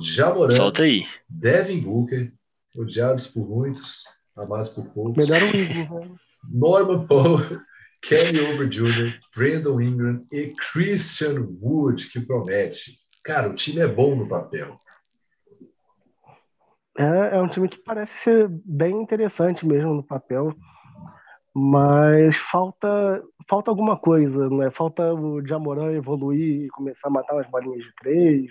Jamoran, 0.00 0.54
Solta 0.54 0.82
aí. 0.82 1.06
Devin 1.28 1.80
Booker, 1.80 2.32
odiados 2.76 3.26
por 3.26 3.48
muitos, 3.48 4.04
amados 4.36 4.68
por 4.68 4.84
poucos. 4.92 5.28
Melhor 5.28 5.42
o 5.42 5.46
Wiggins, 5.50 5.90
né? 5.90 6.18
Norman 6.52 7.06
Powell, 7.06 7.60
Kelly 8.02 8.40
Over 8.40 8.68
Jr., 8.68 9.18
Brandon 9.34 9.80
Ingram 9.80 10.24
e 10.32 10.52
Christian 10.54 11.46
Wood, 11.60 12.08
que 12.10 12.20
promete. 12.20 12.98
Cara, 13.24 13.50
o 13.50 13.54
time 13.54 13.80
é 13.80 13.86
bom 13.86 14.14
no 14.14 14.28
papel. 14.28 14.78
É, 16.98 17.36
é 17.36 17.40
um 17.40 17.48
time 17.48 17.68
que 17.68 17.78
parece 17.78 18.16
ser 18.18 18.48
bem 18.64 19.00
interessante 19.00 19.66
mesmo 19.66 19.94
no 19.94 20.02
papel, 20.02 20.52
mas 21.54 22.36
falta 22.36 23.22
falta 23.48 23.70
alguma 23.70 23.96
coisa, 23.96 24.50
né? 24.50 24.70
Falta 24.70 25.14
o 25.14 25.44
Jamoran 25.46 25.92
evoluir 25.92 26.64
e 26.64 26.68
começar 26.68 27.08
a 27.08 27.10
matar 27.10 27.34
umas 27.34 27.48
bolinhas 27.48 27.84
de 27.84 27.94
três, 27.94 28.50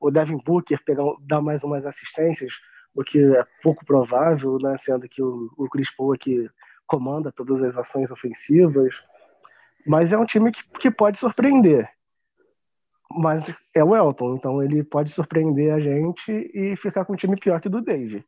o 0.00 0.10
Devin 0.10 0.38
Booker 0.44 0.82
pegar, 0.84 1.04
dar 1.20 1.40
mais 1.40 1.62
umas 1.62 1.84
assistências, 1.86 2.52
o 2.94 3.04
que 3.04 3.18
é 3.18 3.44
pouco 3.62 3.84
provável, 3.84 4.58
né? 4.60 4.76
Sendo 4.80 5.08
que 5.08 5.22
o, 5.22 5.50
o 5.56 5.68
Chris 5.68 5.94
Paul 5.94 6.14
aqui 6.14 6.48
comanda 6.86 7.32
todas 7.32 7.62
as 7.62 7.76
ações 7.76 8.10
ofensivas, 8.10 8.94
mas 9.86 10.12
é 10.12 10.18
um 10.18 10.24
time 10.24 10.50
que, 10.50 10.62
que 10.78 10.90
pode 10.90 11.18
surpreender. 11.18 11.88
Mas 13.10 13.54
é 13.74 13.84
o 13.84 13.94
Elton, 13.94 14.36
então 14.36 14.62
ele 14.62 14.82
pode 14.82 15.10
surpreender 15.10 15.72
a 15.72 15.80
gente 15.80 16.30
e 16.30 16.76
ficar 16.76 17.04
com 17.04 17.12
um 17.12 17.16
time 17.16 17.36
pior 17.38 17.60
que 17.60 17.68
o 17.68 17.70
do 17.70 17.80
Dave. 17.80 18.24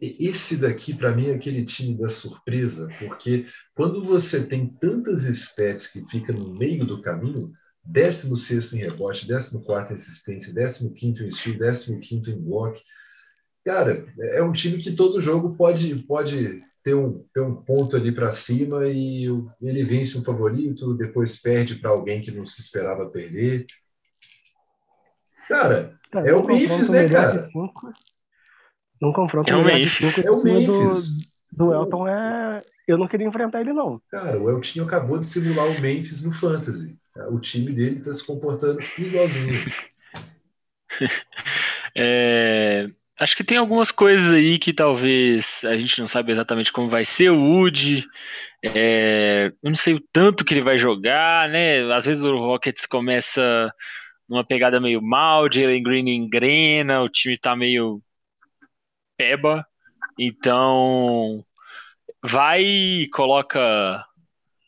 Esse 0.00 0.56
daqui, 0.56 0.94
para 0.94 1.10
mim, 1.10 1.30
é 1.30 1.34
aquele 1.34 1.64
time 1.64 1.98
da 1.98 2.08
surpresa, 2.08 2.88
porque 2.98 3.46
quando 3.74 4.04
você 4.04 4.46
tem 4.46 4.68
tantas 4.68 5.24
stats 5.24 5.88
que 5.88 6.08
fica 6.08 6.32
no 6.32 6.54
meio 6.54 6.86
do 6.86 7.02
caminho, 7.02 7.50
16 7.84 8.74
em 8.74 8.78
rebote, 8.78 9.26
14 9.26 9.56
em 9.56 9.94
assistência, 9.94 10.54
15 10.54 11.24
em 11.24 11.30
steal, 11.30 12.00
15 12.00 12.30
em 12.30 12.40
block, 12.40 12.80
cara, 13.64 14.06
é 14.18 14.42
um 14.42 14.52
time 14.52 14.78
que 14.78 14.92
todo 14.92 15.20
jogo 15.20 15.54
pode, 15.56 15.94
pode 16.04 16.60
ter, 16.82 16.94
um, 16.94 17.24
ter 17.32 17.40
um 17.40 17.54
ponto 17.54 17.96
ali 17.96 18.12
para 18.12 18.30
cima 18.30 18.86
e 18.86 19.26
ele 19.62 19.84
vence 19.84 20.18
um 20.18 20.22
favorito, 20.22 20.94
depois 20.94 21.40
perde 21.40 21.76
para 21.76 21.90
alguém 21.90 22.20
que 22.20 22.30
não 22.30 22.44
se 22.44 22.60
esperava 22.60 23.08
perder. 23.08 23.66
Cara, 25.48 25.98
É, 26.14 26.30
é 26.30 26.34
o 26.34 26.46
Memphis, 26.46 26.88
né, 26.90 27.08
cara? 27.08 27.48
Num 29.00 29.12
confronto 29.12 29.50
é 29.50 29.56
o 29.56 29.64
Memphis. 29.64 30.18
é 30.18 30.30
o 30.30 30.42
Memphis. 30.42 31.08
Do, 31.50 31.66
do 31.66 31.74
Elton 31.74 32.08
é. 32.08 32.62
Eu 32.86 32.98
não 32.98 33.08
queria 33.08 33.26
enfrentar 33.26 33.60
ele, 33.60 33.72
não. 33.72 34.00
Cara, 34.10 34.38
o 34.38 34.50
Elton 34.50 34.82
acabou 34.84 35.18
de 35.18 35.26
simular 35.26 35.66
o 35.66 35.80
Memphis 35.80 36.24
no 36.24 36.32
Fantasy. 36.32 36.98
O 37.30 37.38
time 37.38 37.72
dele 37.72 37.98
está 37.98 38.12
se 38.12 38.26
comportando 38.26 38.80
igualzinho. 38.98 39.52
é, 41.94 42.88
acho 43.20 43.36
que 43.36 43.44
tem 43.44 43.58
algumas 43.58 43.90
coisas 43.90 44.32
aí 44.32 44.58
que 44.58 44.72
talvez 44.72 45.62
a 45.64 45.76
gente 45.76 46.00
não 46.00 46.08
sabe 46.08 46.32
exatamente 46.32 46.72
como 46.72 46.88
vai 46.88 47.04
ser 47.04 47.30
o 47.30 47.40
Wood. 47.40 48.06
É, 48.62 49.52
eu 49.62 49.70
não 49.70 49.74
sei 49.74 49.94
o 49.94 50.04
tanto 50.12 50.44
que 50.44 50.54
ele 50.54 50.60
vai 50.60 50.78
jogar, 50.78 51.48
né? 51.48 51.92
Às 51.92 52.06
vezes 52.06 52.24
o 52.24 52.36
Rockets 52.36 52.86
começa 52.86 53.72
numa 54.28 54.44
pegada 54.44 54.80
meio 54.80 55.02
mal, 55.02 55.50
Jalen 55.52 55.82
Green 55.82 56.08
engrena, 56.08 57.02
o 57.02 57.08
time 57.08 57.36
tá 57.36 57.54
meio 57.54 58.00
peba. 59.16 59.66
Então, 60.18 61.44
vai 62.22 62.62
e 62.62 63.08
coloca. 63.10 64.04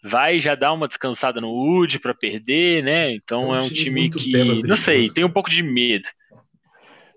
Vai 0.02 0.38
já 0.38 0.54
dar 0.54 0.72
uma 0.72 0.87
descansada 0.87 1.40
no 1.40 1.48
Wood 1.48 1.98
para 1.98 2.14
perder, 2.14 2.82
né? 2.82 3.11
Então 3.12 3.54
é 3.54 3.59
um, 3.59 3.61
é 3.61 3.62
um 3.62 3.68
time, 3.68 4.09
time 4.09 4.11
que. 4.11 4.62
Não 4.62 4.76
sei, 4.76 5.11
tem 5.11 5.24
um 5.24 5.32
pouco 5.32 5.50
de 5.50 5.64
medo. 5.64 6.09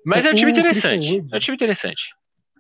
Mas 0.06 0.26
é 0.26 0.32
um 0.32 0.36
time 0.36 0.52
interessante. 0.52 1.26
É 1.32 1.36
um 1.36 1.40
time 1.40 1.56
interessante. 1.56 2.14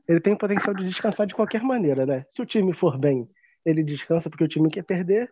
Ele 0.07 0.19
tem 0.19 0.33
o 0.33 0.37
potencial 0.37 0.73
de 0.73 0.85
descansar 0.85 1.27
de 1.27 1.35
qualquer 1.35 1.61
maneira, 1.61 2.05
né? 2.05 2.25
Se 2.29 2.41
o 2.41 2.45
time 2.45 2.73
for 2.73 2.97
bem, 2.97 3.29
ele 3.65 3.83
descansa 3.83 4.29
porque 4.29 4.43
o 4.43 4.47
time 4.47 4.69
quer 4.69 4.83
perder. 4.83 5.31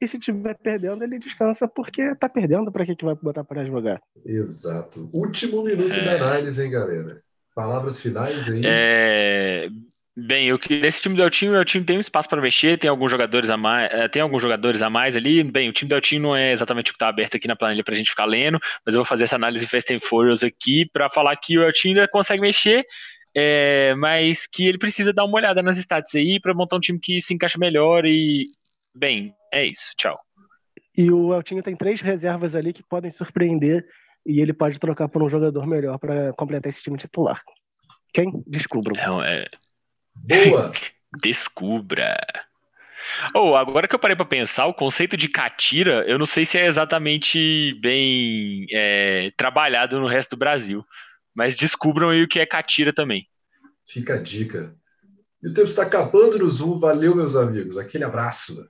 E 0.00 0.06
se 0.06 0.18
estiver 0.18 0.54
perdendo, 0.58 1.02
ele 1.04 1.18
descansa 1.18 1.66
porque 1.66 2.14
tá 2.16 2.28
perdendo. 2.28 2.70
Para 2.70 2.84
que, 2.84 2.96
que 2.96 3.04
vai 3.04 3.14
botar 3.14 3.44
para 3.44 3.64
jogar? 3.64 4.00
Exato. 4.24 5.08
Último 5.12 5.62
minuto 5.62 5.96
é... 5.96 6.04
da 6.04 6.12
análise, 6.16 6.62
hein, 6.62 6.70
galera? 6.70 7.22
Palavras 7.54 8.00
finais 8.00 8.48
aí. 8.50 8.60
É... 8.64 9.68
Bem, 10.18 10.48
eu 10.48 10.58
que 10.58 10.80
nesse 10.80 11.02
time 11.02 11.14
do 11.14 11.22
Eltinho, 11.22 11.52
o 11.52 11.56
Eltinho 11.56 11.84
tem 11.84 11.98
um 11.98 12.00
espaço 12.00 12.26
para 12.26 12.40
mexer, 12.40 12.78
tem 12.78 12.88
alguns 12.88 13.10
jogadores 13.10 13.50
a 13.50 13.56
mais, 13.58 13.92
eh, 13.92 14.08
tem 14.08 14.22
alguns 14.22 14.40
jogadores 14.40 14.80
a 14.80 14.88
mais 14.88 15.14
ali. 15.14 15.44
Bem, 15.44 15.68
o 15.68 15.72
time 15.74 15.90
do 15.90 15.94
Eltinho 15.94 16.22
não 16.22 16.34
é 16.34 16.52
exatamente 16.52 16.90
o 16.90 16.94
que 16.94 16.96
está 16.96 17.08
aberto 17.08 17.36
aqui 17.36 17.46
na 17.46 17.54
planilha 17.54 17.84
para 17.84 17.92
a 17.92 17.96
gente 17.98 18.08
ficar 18.08 18.24
lendo, 18.24 18.58
mas 18.84 18.94
eu 18.94 19.00
vou 19.00 19.04
fazer 19.04 19.24
essa 19.24 19.36
análise 19.36 19.66
Fast 19.66 19.94
and 19.94 20.00
Furious 20.00 20.42
aqui 20.42 20.88
para 20.90 21.10
falar 21.10 21.36
que 21.36 21.58
o 21.58 21.62
Eltinho 21.62 21.96
ainda 21.96 22.08
consegue 22.08 22.40
mexer, 22.40 22.86
é, 23.36 23.92
mas 23.96 24.46
que 24.46 24.66
ele 24.66 24.78
precisa 24.78 25.12
dar 25.12 25.26
uma 25.26 25.36
olhada 25.36 25.62
nas 25.62 25.76
stats 25.76 26.14
aí 26.14 26.40
para 26.40 26.54
montar 26.54 26.76
um 26.76 26.80
time 26.80 26.98
que 26.98 27.20
se 27.20 27.34
encaixa 27.34 27.58
melhor 27.58 28.06
e 28.06 28.44
bem, 28.96 29.34
é 29.52 29.66
isso. 29.66 29.92
Tchau. 29.98 30.16
E 30.96 31.10
o 31.10 31.34
Eltinho 31.34 31.62
tem 31.62 31.76
três 31.76 32.00
reservas 32.00 32.54
ali 32.54 32.72
que 32.72 32.82
podem 32.82 33.10
surpreender 33.10 33.84
e 34.24 34.40
ele 34.40 34.54
pode 34.54 34.78
trocar 34.78 35.10
por 35.10 35.22
um 35.22 35.28
jogador 35.28 35.66
melhor 35.66 35.98
para 35.98 36.32
completar 36.32 36.70
esse 36.70 36.80
time 36.80 36.96
titular. 36.96 37.42
Quem? 38.14 38.32
Descubram. 38.46 39.22
É, 39.22 39.42
é, 39.42 39.48
Boa! 40.24 40.72
Descubra. 41.22 42.16
Ou 43.34 43.50
oh, 43.50 43.56
agora 43.56 43.86
que 43.86 43.94
eu 43.94 43.98
parei 43.98 44.16
para 44.16 44.26
pensar, 44.26 44.66
o 44.66 44.74
conceito 44.74 45.16
de 45.16 45.28
catira, 45.28 46.04
eu 46.06 46.18
não 46.18 46.26
sei 46.26 46.44
se 46.44 46.58
é 46.58 46.66
exatamente 46.66 47.72
bem 47.80 48.66
é, 48.72 49.32
trabalhado 49.36 50.00
no 50.00 50.06
resto 50.06 50.30
do 50.30 50.38
Brasil. 50.38 50.84
Mas 51.34 51.56
descubram 51.56 52.10
aí 52.10 52.22
o 52.22 52.28
que 52.28 52.40
é 52.40 52.46
catira 52.46 52.92
também. 52.92 53.28
Fica 53.86 54.14
a 54.14 54.22
dica. 54.22 54.74
E 55.42 55.48
o 55.48 55.54
tempo 55.54 55.68
está 55.68 55.82
acabando 55.82 56.38
no 56.38 56.50
Zoom. 56.50 56.78
Valeu, 56.78 57.14
meus 57.14 57.36
amigos. 57.36 57.78
Aquele 57.78 58.04
abraço. 58.04 58.66